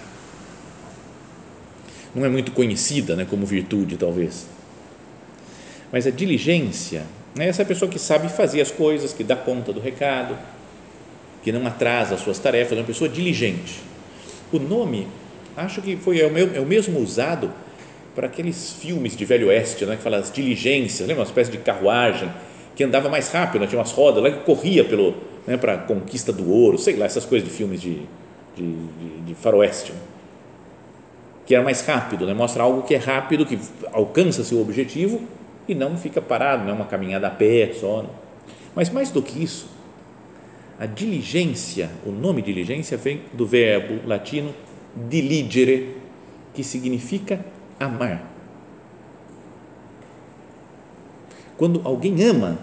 Não 2.15 2.25
é 2.25 2.29
muito 2.29 2.53
conhecida 2.53 3.17
né, 3.17 3.27
como 3.29 3.45
virtude, 3.45 3.97
talvez. 3.97 4.47
Mas 5.91 6.07
a 6.07 6.11
diligência 6.11 7.05
é 7.39 7.49
essa 7.49 7.65
pessoa 7.65 7.91
que 7.91 7.99
sabe 7.99 8.29
fazer 8.29 8.61
as 8.61 8.71
coisas, 8.71 9.13
que 9.13 9.25
dá 9.25 9.37
conta 9.37 9.73
do 9.73 9.81
recado, 9.81 10.39
que 11.43 11.53
não 11.53 11.67
atrasa 11.67 12.15
as 12.15 12.21
suas 12.21 12.39
tarefas, 12.39 12.79
é 12.79 12.81
uma 12.81 12.87
pessoa 12.87 13.09
diligente. 13.09 13.81
O 14.53 14.59
nome 14.59 15.07
Acho 15.57 15.83
que 15.83 15.97
foi 15.97 16.21
é 16.21 16.27
o, 16.27 16.39
é 16.39 16.61
mesmo 16.61 16.99
usado 16.99 17.53
para 18.15 18.27
aqueles 18.27 18.73
filmes 18.73 19.17
de 19.17 19.25
Velho 19.25 19.49
Oeste, 19.49 19.85
né, 19.85 19.97
que 19.97 20.03
fala 20.03 20.19
as 20.19 20.31
diligências, 20.31 21.07
lembra 21.07 21.23
uma 21.23 21.29
espécie 21.29 21.51
de 21.51 21.59
carruagem 21.59 22.31
que 22.75 22.85
andava 22.85 23.09
mais 23.09 23.31
rápido, 23.31 23.63
né, 23.63 23.67
tinha 23.67 23.79
umas 23.79 23.93
rodas 23.93 24.23
lá 24.23 24.31
que 24.31 24.45
corria 24.45 24.85
pelo 24.85 25.15
né, 25.47 25.57
para 25.57 25.75
a 25.75 25.79
conquista 25.79 26.33
do 26.33 26.51
ouro, 26.51 26.79
sei 26.79 26.97
lá, 26.97 27.05
essas 27.05 27.25
coisas 27.25 27.49
de 27.49 27.55
filmes 27.55 27.81
de, 27.81 28.03
de, 28.57 28.63
de, 28.73 29.21
de 29.27 29.35
faroeste, 29.35 29.93
né, 29.93 29.99
que 31.45 31.55
era 31.55 31.65
mais 31.65 31.85
rápido, 31.85 32.27
né, 32.27 32.35
mostra 32.35 32.63
algo 32.63 32.83
que 32.83 32.95
é 32.95 32.99
rápido, 32.99 33.45
que 33.45 33.59
alcança 33.93 34.45
seu 34.45 34.61
objetivo 34.61 35.21
e 35.69 35.75
não 35.75 35.97
fica 35.97 36.21
parado, 36.21 36.65
não 36.65 36.71
é 36.71 36.75
uma 36.75 36.87
caminhada 36.87 37.27
a 37.27 37.31
pé 37.31 37.73
só. 37.79 38.03
Né. 38.03 38.09
Mas 38.75 38.91
mais 38.91 39.11
do 39.11 39.21
que 39.23 39.43
isso, 39.43 39.69
a 40.79 40.87
diligência, 40.87 41.91
o 42.07 42.11
nome 42.11 42.43
diligência 42.43 42.97
vem 42.97 43.23
do 43.33 43.47
verbo 43.47 44.07
latino 44.07 44.55
diligere, 45.09 45.97
que 46.55 46.63
significa 46.63 47.45
amar. 47.79 48.32
Quando 51.57 51.81
alguém 51.85 52.23
ama, 52.25 52.59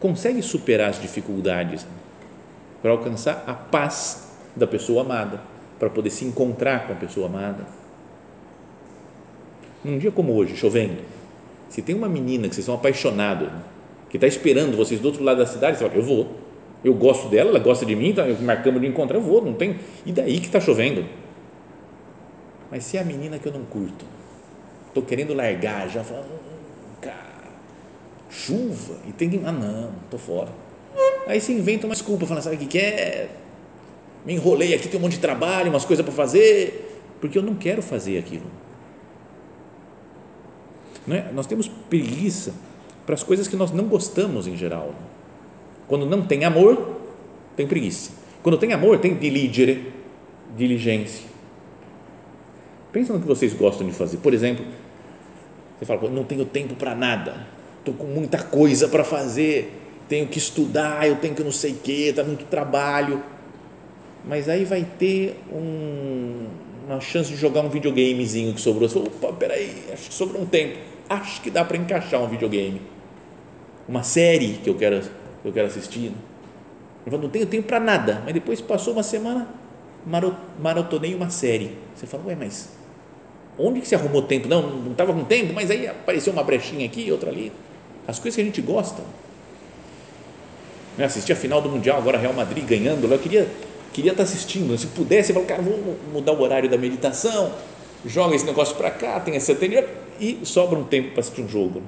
consegue 0.00 0.42
superar 0.42 0.90
as 0.90 1.00
dificuldades 1.00 1.86
para 2.82 2.90
alcançar 2.90 3.44
a 3.46 3.54
paz 3.54 4.28
da 4.54 4.66
pessoa 4.66 5.02
amada, 5.02 5.40
para 5.78 5.90
poder 5.90 6.10
se 6.10 6.24
encontrar 6.24 6.86
com 6.86 6.92
a 6.92 6.96
pessoa 6.96 7.26
amada. 7.26 7.66
Num 9.82 9.98
dia 9.98 10.10
como 10.10 10.34
hoje, 10.34 10.56
chovendo, 10.56 11.02
se 11.68 11.82
tem 11.82 11.94
uma 11.94 12.08
menina 12.08 12.48
que 12.48 12.54
vocês 12.54 12.64
são 12.64 12.74
apaixonados, 12.74 13.48
que 14.08 14.16
está 14.16 14.26
esperando 14.26 14.76
vocês 14.76 15.00
do 15.00 15.06
outro 15.06 15.24
lado 15.24 15.38
da 15.38 15.46
cidade, 15.46 15.78
você 15.78 15.88
fala, 15.88 15.98
eu 15.98 16.04
vou 16.04 16.44
eu 16.84 16.92
gosto 16.92 17.28
dela, 17.28 17.48
ela 17.48 17.58
gosta 17.58 17.86
de 17.86 17.96
mim, 17.96 18.10
então 18.10 18.26
marcamos 18.42 18.78
de 18.78 18.86
encontrar, 18.86 19.16
eu 19.16 19.22
vou, 19.22 19.42
não 19.42 19.54
tem. 19.54 19.80
E 20.04 20.12
daí 20.12 20.38
que 20.38 20.46
está 20.46 20.60
chovendo? 20.60 21.02
Mas 22.70 22.84
se 22.84 22.98
é 22.98 23.00
a 23.00 23.04
menina 23.04 23.38
que 23.38 23.46
eu 23.46 23.52
não 23.52 23.64
curto, 23.64 24.04
estou 24.88 25.02
querendo 25.02 25.32
largar, 25.32 25.88
já 25.88 26.04
falando, 26.04 26.26
hum, 26.26 26.96
cara, 27.00 27.33
chuva, 28.34 28.96
e 29.06 29.12
tem 29.12 29.30
que. 29.30 29.40
Ah, 29.44 29.52
não, 29.52 29.90
estou 30.04 30.18
fora. 30.18 30.50
Aí 31.26 31.40
você 31.40 31.52
inventa 31.52 31.86
uma 31.86 31.94
desculpa, 31.94 32.26
fala, 32.26 32.42
sabe 32.42 32.56
o 32.56 32.58
que? 32.58 32.78
É? 32.78 33.28
Me 34.26 34.34
enrolei 34.34 34.74
aqui, 34.74 34.88
tem 34.88 34.98
um 34.98 35.02
monte 35.02 35.12
de 35.12 35.20
trabalho, 35.20 35.70
umas 35.70 35.84
coisas 35.84 36.04
para 36.04 36.14
fazer, 36.14 37.00
porque 37.20 37.38
eu 37.38 37.42
não 37.42 37.54
quero 37.54 37.82
fazer 37.82 38.18
aquilo. 38.18 38.46
É? 41.08 41.30
Nós 41.32 41.46
temos 41.46 41.68
preguiça 41.68 42.54
para 43.04 43.14
as 43.14 43.22
coisas 43.22 43.46
que 43.46 43.56
nós 43.56 43.70
não 43.70 43.84
gostamos 43.84 44.46
em 44.46 44.56
geral. 44.56 44.94
Quando 45.86 46.06
não 46.06 46.22
tem 46.22 46.44
amor, 46.44 46.96
tem 47.56 47.66
preguiça. 47.66 48.12
Quando 48.42 48.56
tem 48.56 48.72
amor, 48.72 48.98
tem 48.98 49.14
diligere, 49.14 49.92
diligência. 50.56 51.26
Pensa 52.92 53.12
no 53.12 53.20
que 53.20 53.26
vocês 53.26 53.52
gostam 53.52 53.86
de 53.86 53.92
fazer. 53.92 54.18
Por 54.18 54.32
exemplo, 54.32 54.64
você 55.78 55.84
fala, 55.84 56.08
não 56.08 56.24
tenho 56.24 56.44
tempo 56.44 56.74
para 56.74 56.94
nada, 56.94 57.46
estou 57.84 57.94
com 57.94 58.06
muita 58.06 58.38
coisa 58.38 58.88
para 58.88 59.04
fazer, 59.04 59.72
tenho 60.08 60.26
que 60.26 60.38
estudar, 60.38 61.06
eu 61.06 61.16
tenho 61.16 61.34
que 61.34 61.42
não 61.44 61.52
sei 61.52 61.72
o 61.72 61.76
quê, 61.76 62.06
está 62.08 62.24
muito 62.24 62.46
trabalho. 62.46 63.22
Mas 64.26 64.48
aí 64.48 64.64
vai 64.64 64.86
ter 64.98 65.38
um, 65.52 66.46
uma 66.88 67.00
chance 67.00 67.30
de 67.30 67.36
jogar 67.36 67.60
um 67.60 67.68
videogamezinho 67.68 68.54
que 68.54 68.60
sobrou. 68.60 68.88
Você 68.88 68.94
fala, 68.94 69.06
opa, 69.08 69.32
peraí, 69.34 69.84
acho 69.92 70.08
que 70.08 70.14
sobrou 70.14 70.42
um 70.42 70.46
tempo. 70.46 70.78
Acho 71.08 71.42
que 71.42 71.50
dá 71.50 71.62
para 71.62 71.76
encaixar 71.76 72.22
um 72.22 72.28
videogame. 72.28 72.80
Uma 73.86 74.02
série 74.02 74.60
que 74.64 74.70
eu 74.70 74.74
quero 74.74 75.02
eu 75.44 75.52
quero 75.52 75.66
assistir. 75.66 76.10
Eu 77.04 77.12
falo, 77.12 77.24
não 77.24 77.28
tenho 77.28 77.44
tempo 77.44 77.68
para 77.68 77.78
nada. 77.78 78.22
Mas 78.24 78.32
depois 78.32 78.62
passou 78.62 78.94
uma 78.94 79.02
semana, 79.02 79.46
maratonei 80.58 81.14
uma 81.14 81.28
série. 81.28 81.72
Você 81.94 82.06
fala, 82.06 82.24
ué, 82.26 82.34
mas 82.34 82.70
onde 83.58 83.80
que 83.80 83.86
você 83.86 83.94
arrumou 83.94 84.22
tempo? 84.22 84.48
Não, 84.48 84.62
não 84.62 84.92
estava 84.92 85.12
com 85.12 85.22
tempo, 85.24 85.52
mas 85.52 85.70
aí 85.70 85.86
apareceu 85.86 86.32
uma 86.32 86.42
brechinha 86.42 86.86
aqui, 86.86 87.12
outra 87.12 87.30
ali. 87.30 87.52
As 88.06 88.18
coisas 88.18 88.36
que 88.36 88.42
a 88.42 88.44
gente 88.44 88.60
gosta. 88.60 89.02
Eu 90.96 91.04
assisti 91.04 91.32
a 91.32 91.36
final 91.36 91.60
do 91.60 91.68
Mundial, 91.68 91.98
agora 91.98 92.18
Real 92.18 92.32
Madrid 92.32 92.64
ganhando. 92.64 93.10
Eu 93.10 93.18
queria 93.18 93.48
queria 93.94 94.10
estar 94.10 94.24
tá 94.24 94.28
assistindo. 94.28 94.76
Se 94.76 94.88
pudesse, 94.88 95.30
eu 95.30 95.34
falo, 95.34 95.46
cara, 95.46 95.62
vou 95.62 95.96
mudar 96.12 96.32
o 96.32 96.42
horário 96.42 96.68
da 96.68 96.76
meditação, 96.76 97.52
joga 98.04 98.34
esse 98.34 98.44
negócio 98.44 98.76
para 98.76 98.90
cá, 98.90 99.20
tem 99.20 99.36
essa 99.36 99.56
e 100.20 100.40
sobra 100.44 100.78
um 100.78 100.84
tempo 100.84 101.12
para 101.12 101.20
assistir 101.20 101.42
um 101.42 101.48
jogo. 101.48 101.82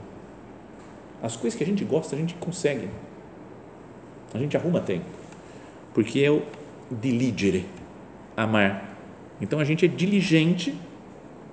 As 1.23 1.37
coisas 1.37 1.57
que 1.57 1.65
a 1.65 1.67
gente 1.67 1.85
gosta, 1.85 2.15
a 2.15 2.19
gente 2.19 2.35
consegue. 2.35 2.89
A 4.33 4.39
gente 4.39 4.57
arruma 4.57 4.81
tempo, 4.81 5.05
porque 5.95 6.21
é 6.21 6.31
o 6.31 6.43
diligere, 6.91 7.67
amar. 8.37 8.97
Então 9.41 9.59
a 9.59 9.65
gente 9.65 9.85
é 9.85 9.89
diligente 9.89 10.75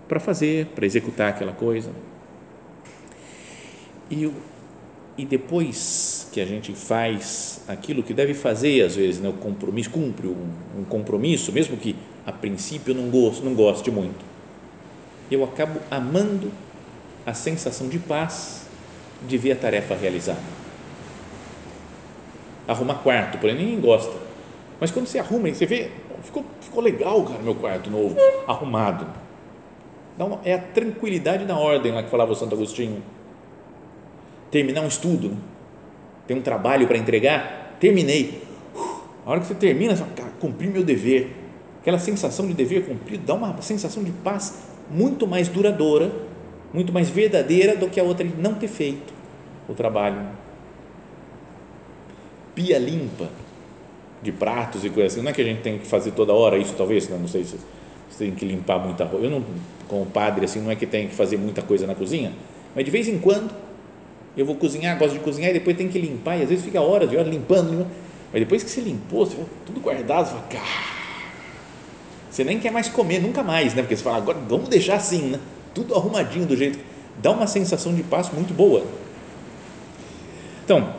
para 0.08 0.20
fazer, 0.20 0.68
para 0.68 0.86
executar 0.86 1.30
aquela 1.30 1.54
coisa. 1.54 1.92
E, 4.12 4.30
e 5.18 5.26
depois 5.26 6.28
que 6.32 6.42
a 6.42 6.46
gente 6.46 6.74
faz 6.74 7.62
aquilo 7.68 8.02
que 8.02 8.14
deve 8.14 8.34
fazer, 8.34 8.84
às 8.84 8.96
vezes, 8.96 9.22
né, 9.22 9.30
o 9.30 9.34
compromisso, 9.34 9.90
cumpre 9.90 10.28
um, 10.28 10.50
um 10.80 10.84
compromisso, 10.84 11.52
mesmo 11.52 11.78
que 11.78 11.96
a 12.26 12.32
princípio 12.32 12.94
não 12.94 13.10
goste, 13.10 13.44
não 13.44 13.54
goste 13.54 13.92
muito, 13.92 14.26
eu 15.30 15.44
acabo 15.44 15.80
amando 15.90 16.52
a 17.26 17.34
sensação 17.34 17.88
de 17.88 18.00
paz 18.00 18.68
de 19.28 19.38
ver 19.38 19.54
a 19.54 19.56
tarefa 19.56 19.96
realizada 19.96 20.64
arrumar 22.68 22.96
quarto, 22.96 23.38
porém 23.38 23.56
ninguém 23.56 23.80
gosta. 23.80 24.14
Mas 24.80 24.92
quando 24.92 25.08
você 25.08 25.20
arruma 25.20 25.50
você 25.50 25.66
vê, 25.66 25.90
ficou, 26.24 26.46
ficou 26.62 26.82
legal, 26.82 27.24
cara, 27.24 27.40
meu 27.42 27.56
quarto 27.56 27.90
novo, 27.90 28.16
arrumado. 28.48 29.08
Dá 30.18 30.26
é 30.46 30.54
a 30.54 30.60
tranquilidade 30.60 31.46
na 31.46 31.58
ordem 31.58 31.92
lá 31.92 32.04
que 32.04 32.10
falava 32.10 32.32
o 32.32 32.36
Santo 32.36 32.54
Agostinho. 32.56 33.02
Terminar 34.54 34.82
um 34.82 34.88
estudo, 34.88 35.30
né? 35.30 35.38
tem 36.28 36.38
um 36.38 36.42
trabalho 36.42 36.86
para 36.86 36.96
entregar, 36.96 37.76
terminei. 37.80 38.44
A 39.26 39.32
hora 39.32 39.40
que 39.40 39.48
você 39.48 39.56
termina, 39.56 39.96
você 39.96 40.04
fala, 40.04 40.14
cara, 40.14 40.30
cumpri 40.40 40.68
meu 40.68 40.84
dever. 40.84 41.32
Aquela 41.82 41.98
sensação 41.98 42.46
de 42.46 42.54
dever 42.54 42.86
cumprido 42.86 43.24
dá 43.26 43.34
uma 43.34 43.60
sensação 43.64 44.04
de 44.04 44.12
paz 44.12 44.60
muito 44.92 45.26
mais 45.26 45.48
duradoura, 45.48 46.12
muito 46.72 46.94
mais 46.94 47.10
verdadeira 47.10 47.76
do 47.76 47.90
que 47.90 48.00
a 48.00 48.04
outra 48.04 48.24
de 48.24 48.40
não 48.40 48.54
ter 48.54 48.68
feito. 48.68 49.12
o 49.68 49.74
trabalho. 49.74 50.22
Pia 52.54 52.78
limpa 52.78 53.30
de 54.22 54.32
pratos 54.32 54.86
e 54.86 54.90
coisas 54.92 55.14
assim. 55.14 55.24
Não 55.24 55.32
é 55.32 55.34
que 55.34 55.42
a 55.42 55.46
gente 55.46 55.64
tem 55.64 55.80
que 55.80 55.88
fazer 55.88 56.12
toda 56.12 56.32
hora 56.32 56.60
isso, 56.60 56.76
talvez, 56.78 57.10
não, 57.10 57.18
não 57.18 57.28
sei 57.28 57.44
se 57.44 57.58
você 58.08 58.26
tem 58.26 58.36
que 58.36 58.46
limpar 58.46 58.78
muita 58.78 59.04
roupa. 59.04 59.26
Eu 59.26 59.32
não, 59.32 59.44
como 59.88 60.06
padre, 60.06 60.46
assim, 60.46 60.62
não 60.62 60.70
é 60.70 60.76
que 60.76 60.86
tem 60.86 61.08
que 61.08 61.16
fazer 61.16 61.38
muita 61.38 61.64
coisa 61.64 61.88
na 61.88 61.96
cozinha, 61.96 62.32
mas 62.76 62.86
de 62.86 62.92
vez 62.92 63.08
em 63.08 63.18
quando 63.18 63.52
eu 64.36 64.46
vou 64.46 64.56
cozinhar, 64.56 64.98
gosto 64.98 65.14
de 65.14 65.20
cozinhar 65.20 65.52
e 65.52 65.54
depois 65.54 65.78
tem 65.78 65.88
que 65.88 66.00
limpar 66.00 66.38
e 66.38 66.44
às 66.44 66.50
vezes 66.50 66.66
fica 66.66 66.82
horas 66.82 67.12
e 67.12 67.16
horas 67.16 67.32
limpando, 67.32 67.70
limpando. 67.70 67.92
Mas 68.32 68.42
depois 68.42 68.64
que 68.64 68.70
você 68.70 68.82
limpou, 68.82 69.26
você 69.26 69.38
tudo 69.66 69.80
guardado, 69.80 70.26
você 70.26 70.32
fala, 70.32 70.48
cara, 70.50 70.94
você 72.30 72.44
nem 72.44 72.60
quer 72.60 72.72
mais 72.72 72.90
comer, 72.90 73.20
nunca 73.20 73.44
mais, 73.44 73.76
né? 73.76 73.84
Porque 73.84 73.96
você 73.96 74.04
fala, 74.04 74.18
agora 74.18 74.40
vamos 74.50 74.70
deixar 74.70 74.96
assim, 74.96 75.30
né? 75.30 75.40
Tudo 75.74 75.94
arrumadinho 75.94 76.48
do 76.48 76.58
jeito. 76.58 76.80
Dá 77.22 77.30
uma 77.30 77.46
sensação 77.46 77.94
de 77.94 78.02
paz 78.02 78.32
muito 78.34 78.56
boa. 78.56 78.84
Então, 80.66 80.96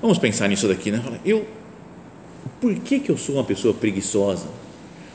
vamos 0.00 0.18
pensar 0.18 0.46
nisso 0.46 0.68
daqui, 0.68 0.92
né? 0.92 1.02
Eu, 1.24 1.44
por 2.60 2.72
que, 2.76 3.00
que 3.00 3.10
eu 3.10 3.18
sou 3.18 3.34
uma 3.34 3.44
pessoa 3.44 3.74
preguiçosa? 3.74 4.46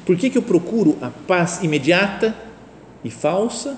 Por 0.06 0.18
que, 0.18 0.30
que 0.30 0.38
eu 0.38 0.42
procuro 0.42 0.98
a 1.02 1.10
paz 1.10 1.64
imediata 1.64 2.36
e 3.02 3.10
falsa 3.10 3.78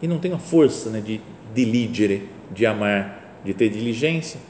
e 0.00 0.08
não 0.08 0.18
tenho 0.18 0.36
a 0.36 0.38
força 0.38 0.88
né, 0.88 1.00
de 1.00 1.20
diligere, 1.54 2.28
de 2.50 2.66
amar, 2.66 3.40
de 3.44 3.54
ter 3.54 3.68
diligência 3.68 4.40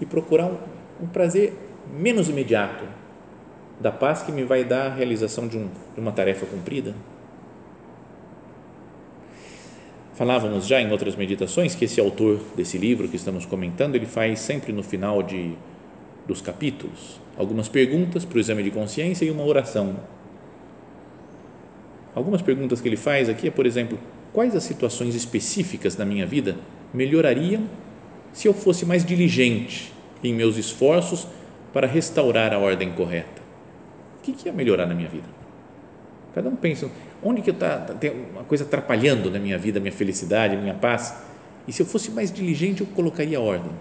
e 0.00 0.06
procurar 0.06 0.46
um, 0.46 0.56
um 1.02 1.06
prazer 1.06 1.52
menos 1.98 2.28
imediato 2.28 2.84
da 3.80 3.90
paz 3.90 4.22
que 4.22 4.30
me 4.30 4.44
vai 4.44 4.64
dar 4.64 4.86
a 4.86 4.94
realização 4.94 5.48
de, 5.48 5.56
um, 5.56 5.68
de 5.94 6.00
uma 6.00 6.12
tarefa 6.12 6.46
cumprida? 6.46 6.94
Falávamos 10.14 10.66
já 10.66 10.80
em 10.80 10.90
outras 10.90 11.16
meditações 11.16 11.74
que 11.74 11.86
esse 11.86 11.98
autor 11.98 12.38
desse 12.54 12.76
livro 12.76 13.08
que 13.08 13.16
estamos 13.16 13.46
comentando, 13.46 13.94
ele 13.94 14.04
faz 14.04 14.40
sempre 14.40 14.70
no 14.70 14.82
final 14.82 15.22
de, 15.22 15.54
dos 16.28 16.42
capítulos 16.42 17.18
algumas 17.38 17.70
perguntas 17.70 18.26
para 18.26 18.36
o 18.36 18.40
exame 18.40 18.62
de 18.62 18.70
consciência 18.70 19.24
e 19.24 19.30
uma 19.30 19.44
oração. 19.44 19.96
Algumas 22.14 22.42
perguntas 22.42 22.82
que 22.82 22.88
ele 22.88 22.98
faz 22.98 23.30
aqui 23.30 23.48
é, 23.48 23.50
por 23.50 23.64
exemplo, 23.64 23.98
quais 24.32 24.54
as 24.54 24.62
situações 24.62 25.14
específicas 25.14 25.94
da 25.94 26.04
minha 26.04 26.26
vida 26.26 26.56
melhorariam 26.92 27.64
se 28.32 28.46
eu 28.46 28.54
fosse 28.54 28.84
mais 28.84 29.04
diligente 29.04 29.92
em 30.22 30.34
meus 30.34 30.56
esforços 30.56 31.26
para 31.72 31.86
restaurar 31.86 32.52
a 32.52 32.58
ordem 32.58 32.92
correta? 32.92 33.40
O 34.18 34.22
que, 34.22 34.32
que 34.32 34.48
ia 34.48 34.52
melhorar 34.52 34.86
na 34.86 34.94
minha 34.94 35.08
vida? 35.08 35.26
Cada 36.34 36.48
um 36.48 36.56
pensa, 36.56 36.88
onde 37.22 37.42
que 37.42 37.50
está, 37.50 37.78
tem 37.78 38.12
uma 38.32 38.44
coisa 38.44 38.64
atrapalhando 38.64 39.30
na 39.30 39.38
minha 39.38 39.58
vida, 39.58 39.80
minha 39.80 39.92
felicidade, 39.92 40.56
minha 40.56 40.74
paz? 40.74 41.14
E 41.66 41.72
se 41.72 41.82
eu 41.82 41.86
fosse 41.86 42.10
mais 42.10 42.32
diligente, 42.32 42.80
eu 42.82 42.86
colocaria 42.86 43.40
ordem. 43.40 43.72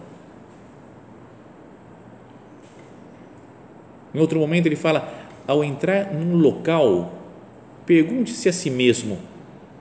Em 4.14 4.20
outro 4.20 4.40
momento 4.40 4.66
ele 4.66 4.76
fala, 4.76 5.14
ao 5.46 5.64
entrar 5.64 6.14
num 6.14 6.38
local, 6.38 7.14
pergunte-se 7.86 8.50
a 8.50 8.54
si 8.54 8.70
mesmo, 8.70 9.20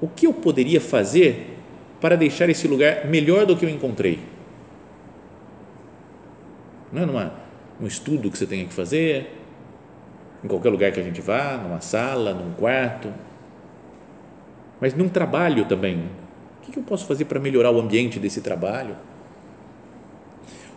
o 0.01 0.09
que 0.09 0.27
eu 0.27 0.33
poderia 0.33 0.81
fazer 0.81 1.57
para 2.01 2.17
deixar 2.17 2.49
esse 2.49 2.69
lugar 2.69 3.07
melhor 3.07 3.47
do 3.47 3.57
que 3.57 3.65
eu 3.65 3.69
encontrei? 3.69 4.19
Não 6.93 7.03
é 7.03 7.07
numa, 7.07 7.33
um 7.81 7.87
estudo 7.87 8.31
que 8.31 8.39
você 8.39 8.47
tenha 8.47 8.65
que 8.65 8.73
fazer, 8.73 9.35
em 10.43 10.49
qualquer 10.49 10.71
lugar 10.71 10.93
que 10.93 11.01
a 11.01 11.03
gente 11.03 11.21
vá, 11.21 11.57
numa 11.57 11.81
sala, 11.81 12.33
num 12.33 12.53
quarto, 12.53 13.13
mas 14.81 14.95
num 14.95 15.09
trabalho 15.09 15.65
também. 15.65 16.05
O 16.67 16.71
que 16.71 16.79
eu 16.79 16.83
posso 16.83 17.07
fazer 17.07 17.25
para 17.25 17.41
melhorar 17.41 17.71
o 17.71 17.81
ambiente 17.81 18.19
desse 18.19 18.41
trabalho? 18.41 18.95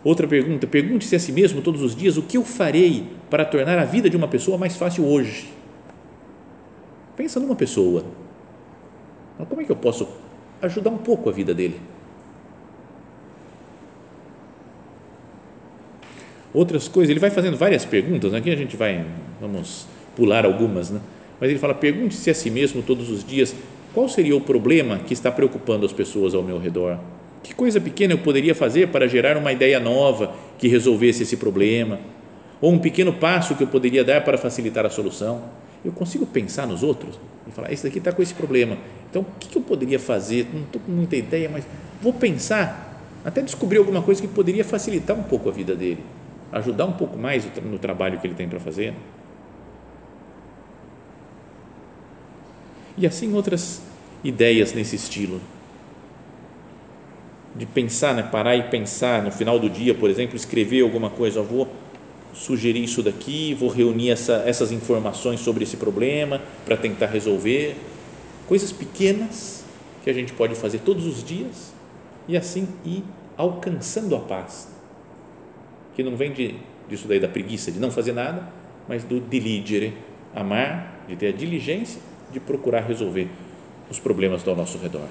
Outra 0.02 0.26
pergunta: 0.26 0.66
pergunte-se 0.66 1.14
a 1.14 1.18
si 1.18 1.32
mesmo 1.32 1.62
todos 1.62 1.82
os 1.82 1.94
dias 1.94 2.16
o 2.16 2.22
que 2.22 2.36
eu 2.36 2.44
farei 2.44 3.06
para 3.30 3.44
tornar 3.44 3.78
a 3.78 3.84
vida 3.84 4.10
de 4.10 4.16
uma 4.16 4.26
pessoa 4.26 4.58
mais 4.58 4.76
fácil 4.76 5.06
hoje. 5.06 5.52
Pensa 7.16 7.38
numa 7.38 7.54
pessoa. 7.54 8.04
Como 9.48 9.60
é 9.60 9.64
que 9.64 9.72
eu 9.72 9.76
posso 9.76 10.08
ajudar 10.60 10.90
um 10.90 10.98
pouco 10.98 11.28
a 11.28 11.32
vida 11.32 11.52
dele? 11.52 11.80
outras 16.54 16.88
coisas. 16.88 17.10
Ele 17.10 17.20
vai 17.20 17.30
fazendo 17.30 17.56
várias 17.56 17.84
perguntas, 17.84 18.32
aqui 18.34 18.50
a 18.50 18.56
gente 18.56 18.76
vai, 18.76 19.04
vamos 19.40 19.86
pular 20.14 20.44
algumas, 20.44 20.90
né? 20.90 21.00
mas 21.40 21.50
ele 21.50 21.58
fala: 21.58 21.74
pergunte-se 21.74 22.30
a 22.30 22.34
si 22.34 22.50
mesmo 22.50 22.82
todos 22.82 23.10
os 23.10 23.24
dias 23.24 23.54
qual 23.92 24.08
seria 24.08 24.36
o 24.36 24.40
problema 24.40 24.98
que 24.98 25.12
está 25.12 25.30
preocupando 25.30 25.84
as 25.84 25.92
pessoas 25.92 26.34
ao 26.34 26.42
meu 26.42 26.58
redor. 26.58 26.98
Que 27.42 27.54
coisa 27.54 27.80
pequena 27.80 28.14
eu 28.14 28.18
poderia 28.18 28.54
fazer 28.54 28.88
para 28.88 29.08
gerar 29.08 29.36
uma 29.36 29.52
ideia 29.52 29.80
nova 29.80 30.32
que 30.58 30.68
resolvesse 30.68 31.24
esse 31.24 31.36
problema? 31.36 31.98
Ou 32.60 32.72
um 32.72 32.78
pequeno 32.78 33.12
passo 33.12 33.56
que 33.56 33.64
eu 33.64 33.66
poderia 33.66 34.04
dar 34.04 34.22
para 34.24 34.38
facilitar 34.38 34.86
a 34.86 34.90
solução? 34.90 35.42
Eu 35.84 35.90
consigo 35.90 36.24
pensar 36.24 36.66
nos 36.66 36.82
outros 36.82 37.18
e 37.46 37.50
falar: 37.50 37.72
esse 37.72 37.84
daqui 37.84 37.98
está 37.98 38.12
com 38.12 38.22
esse 38.22 38.34
problema. 38.34 38.78
Então, 39.12 39.22
o 39.22 39.26
que 39.38 39.56
eu 39.56 39.62
poderia 39.62 40.00
fazer? 40.00 40.48
Não 40.52 40.62
estou 40.62 40.80
com 40.80 40.90
muita 40.90 41.14
ideia, 41.14 41.48
mas 41.48 41.64
vou 42.00 42.12
pensar, 42.12 42.98
até 43.24 43.42
descobrir 43.42 43.78
alguma 43.78 44.02
coisa 44.02 44.20
que 44.20 44.26
poderia 44.26 44.64
facilitar 44.64 45.16
um 45.16 45.22
pouco 45.22 45.48
a 45.48 45.52
vida 45.52 45.76
dele 45.76 46.02
ajudar 46.52 46.84
um 46.84 46.92
pouco 46.92 47.18
mais 47.18 47.46
no 47.64 47.78
trabalho 47.78 48.20
que 48.20 48.26
ele 48.26 48.34
tem 48.34 48.48
para 48.48 48.60
fazer. 48.60 48.92
E 52.96 53.06
assim 53.06 53.32
outras 53.34 53.80
ideias 54.22 54.74
nesse 54.74 54.94
estilo. 54.94 55.40
De 57.56 57.64
pensar, 57.64 58.14
né? 58.14 58.22
parar 58.22 58.54
e 58.56 58.64
pensar 58.64 59.22
no 59.22 59.30
final 59.30 59.58
do 59.58 59.68
dia, 59.68 59.94
por 59.94 60.10
exemplo, 60.10 60.36
escrever 60.36 60.82
alguma 60.82 61.08
coisa, 61.08 61.40
eu 61.40 61.44
vou 61.44 61.68
sugerir 62.34 62.82
isso 62.82 63.02
daqui, 63.02 63.54
vou 63.54 63.68
reunir 63.68 64.10
essa, 64.10 64.42
essas 64.46 64.72
informações 64.72 65.40
sobre 65.40 65.64
esse 65.64 65.76
problema 65.76 66.40
para 66.64 66.76
tentar 66.76 67.06
resolver. 67.06 67.76
Coisas 68.52 68.70
pequenas 68.70 69.64
que 70.04 70.10
a 70.10 70.12
gente 70.12 70.34
pode 70.34 70.54
fazer 70.54 70.80
todos 70.80 71.06
os 71.06 71.24
dias 71.24 71.72
e 72.28 72.36
assim 72.36 72.68
ir 72.84 73.02
alcançando 73.34 74.14
a 74.14 74.20
paz 74.20 74.68
que 75.96 76.02
não 76.02 76.18
vem 76.18 76.34
de, 76.34 76.56
disso 76.86 77.08
daí 77.08 77.18
da 77.18 77.28
preguiça, 77.28 77.72
de 77.72 77.80
não 77.80 77.90
fazer 77.90 78.12
nada, 78.12 78.46
mas 78.86 79.04
do 79.04 79.20
diligere, 79.20 79.94
amar, 80.34 81.02
de 81.08 81.16
ter 81.16 81.28
a 81.28 81.32
diligência 81.32 81.98
de 82.30 82.38
procurar 82.40 82.80
resolver 82.80 83.26
os 83.90 83.98
problemas 83.98 84.46
ao 84.46 84.54
nosso 84.54 84.76
redor. 84.76 85.08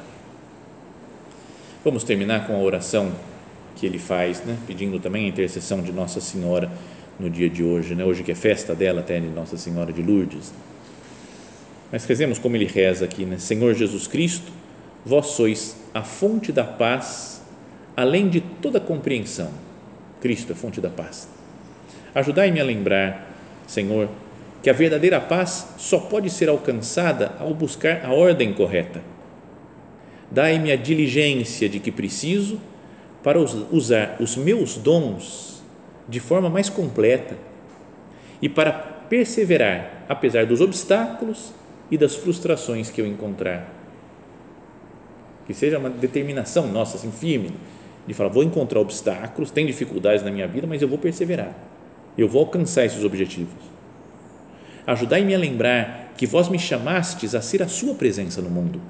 Vamos 1.84 2.04
terminar 2.04 2.46
com 2.46 2.54
a 2.54 2.60
oração 2.60 3.12
que 3.76 3.88
ele 3.88 3.98
faz, 3.98 4.46
né? 4.46 4.56
pedindo 4.68 5.00
também 5.00 5.26
a 5.26 5.30
intercessão 5.30 5.82
de 5.82 5.92
Nossa 5.92 6.22
Senhora 6.22 6.72
no 7.20 7.28
dia 7.28 7.50
de 7.50 7.64
hoje, 7.64 7.96
né? 7.96 8.06
hoje 8.06 8.22
que 8.22 8.34
é 8.34 8.36
festa 8.36 8.76
dela, 8.76 9.00
até 9.00 9.20
de 9.20 9.30
Nossa 9.30 9.58
Senhora 9.58 9.92
de 9.92 10.04
Lourdes. 10.04 10.54
Mas 11.92 12.06
rezemos 12.06 12.40
como 12.40 12.56
ele 12.56 12.66
reza 12.66 13.06
aqui, 13.06 13.26
né? 13.26 13.38
Senhor 13.38 13.74
Jesus 13.74 14.08
Cristo, 14.08 14.52
vós 15.06 15.28
sois 15.28 15.76
a 15.94 16.04
fonte 16.04 16.52
da 16.52 16.64
paz, 16.64 17.42
além 17.98 18.30
de 18.30 18.40
toda 18.40 18.80
compreensão 18.80 19.52
Cristo, 20.22 20.54
a 20.54 20.56
fonte 20.56 20.80
da 20.80 20.90
paz. 20.90 21.28
Ajudai-me 22.14 22.60
a 22.60 22.64
lembrar, 22.64 23.30
Senhor, 23.68 24.08
que 24.62 24.70
a 24.70 24.74
verdadeira 24.74 25.20
paz 25.20 25.74
só 25.78 25.98
pode 26.00 26.30
ser 26.30 26.48
alcançada 26.48 27.34
ao 27.40 27.54
buscar 27.54 28.06
a 28.06 28.14
ordem 28.14 28.54
correta. 28.54 29.02
Dai-me 30.30 30.72
a 30.72 30.76
diligência 30.76 31.68
de 31.68 31.80
que 31.80 31.92
preciso 31.92 32.60
para 33.24 33.40
usar 33.40 34.18
os 34.20 34.38
meus 34.38 34.78
dons 34.78 35.62
de 36.08 36.20
forma 36.20 36.50
mais 36.50 36.70
completa 36.70 37.36
e 38.42 38.48
para 38.48 38.72
perseverar 38.72 40.06
apesar 40.08 40.46
dos 40.46 40.62
obstáculos 40.62 41.54
e 41.92 41.98
das 41.98 42.16
frustrações 42.16 42.90
que 42.90 43.02
eu 43.02 43.06
encontrar. 43.06 43.70
Que 45.46 45.54
seja 45.54 45.78
uma 45.78 45.90
determinação 45.90 46.68
nossa, 46.68 46.96
assim, 46.96 47.12
firme, 47.12 47.52
de 48.08 48.14
falar, 48.14 48.30
vou 48.30 48.44
encontrar 48.44 48.80
obstáculos, 48.80 49.52
tem 49.52 49.66
dificuldades 49.66 50.24
na 50.24 50.32
minha 50.32 50.48
vida, 50.48 50.66
mas 50.66 50.82
eu 50.82 50.88
vou 50.88 50.98
perseverar, 50.98 51.54
eu 52.18 52.28
vou 52.28 52.42
alcançar 52.42 52.86
esses 52.86 53.04
objetivos. 53.04 53.54
Ajudai-me 54.88 55.36
a 55.36 55.38
lembrar 55.38 56.14
que 56.18 56.26
vós 56.26 56.50
me 56.50 56.58
chamastes 56.58 57.36
a 57.36 57.42
ser 57.42 57.62
a 57.62 57.68
sua 57.68 57.94
presença 57.94 58.42
no 58.42 58.50
mundo. 58.50 58.82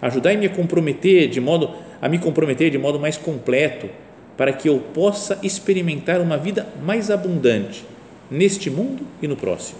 Ajudai-me 0.00 0.46
a 0.46 0.50
comprometer 0.50 1.28
de 1.28 1.40
modo 1.40 1.70
a 2.00 2.08
me 2.08 2.18
comprometer 2.18 2.70
de 2.70 2.78
modo 2.78 3.00
mais 3.00 3.16
completo 3.16 3.88
para 4.36 4.52
que 4.52 4.68
eu 4.68 4.78
possa 4.78 5.38
experimentar 5.42 6.20
uma 6.20 6.36
vida 6.36 6.66
mais 6.82 7.10
abundante 7.10 7.84
neste 8.30 8.68
mundo 8.68 9.06
e 9.22 9.28
no 9.28 9.36
próximo, 9.36 9.78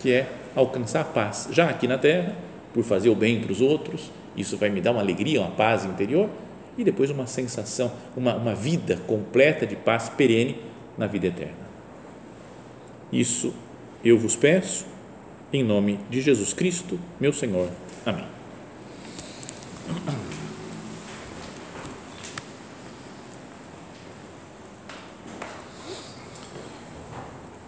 que 0.00 0.12
é 0.12 0.26
alcançar 0.54 1.00
a 1.00 1.04
paz 1.04 1.48
já 1.50 1.68
aqui 1.68 1.86
na 1.86 1.98
terra, 1.98 2.34
por 2.72 2.84
fazer 2.84 3.08
o 3.08 3.14
bem 3.14 3.40
para 3.40 3.52
os 3.52 3.60
outros, 3.60 4.10
isso 4.36 4.56
vai 4.56 4.68
me 4.68 4.80
dar 4.80 4.90
uma 4.90 5.00
alegria, 5.00 5.40
uma 5.40 5.50
paz 5.50 5.84
interior 5.84 6.28
e 6.76 6.82
depois 6.82 7.10
uma 7.10 7.26
sensação, 7.26 7.92
uma, 8.16 8.34
uma 8.34 8.54
vida 8.54 8.96
completa 9.06 9.66
de 9.66 9.76
paz 9.76 10.08
perene 10.08 10.58
na 10.98 11.06
vida 11.06 11.28
eterna. 11.28 11.64
Isso 13.12 13.54
eu 14.04 14.18
vos 14.18 14.34
peço, 14.34 14.86
em 15.52 15.62
nome 15.62 16.00
de 16.10 16.20
Jesus 16.20 16.52
Cristo, 16.52 16.98
meu 17.20 17.32
Senhor. 17.32 17.70
Amém. 18.04 18.26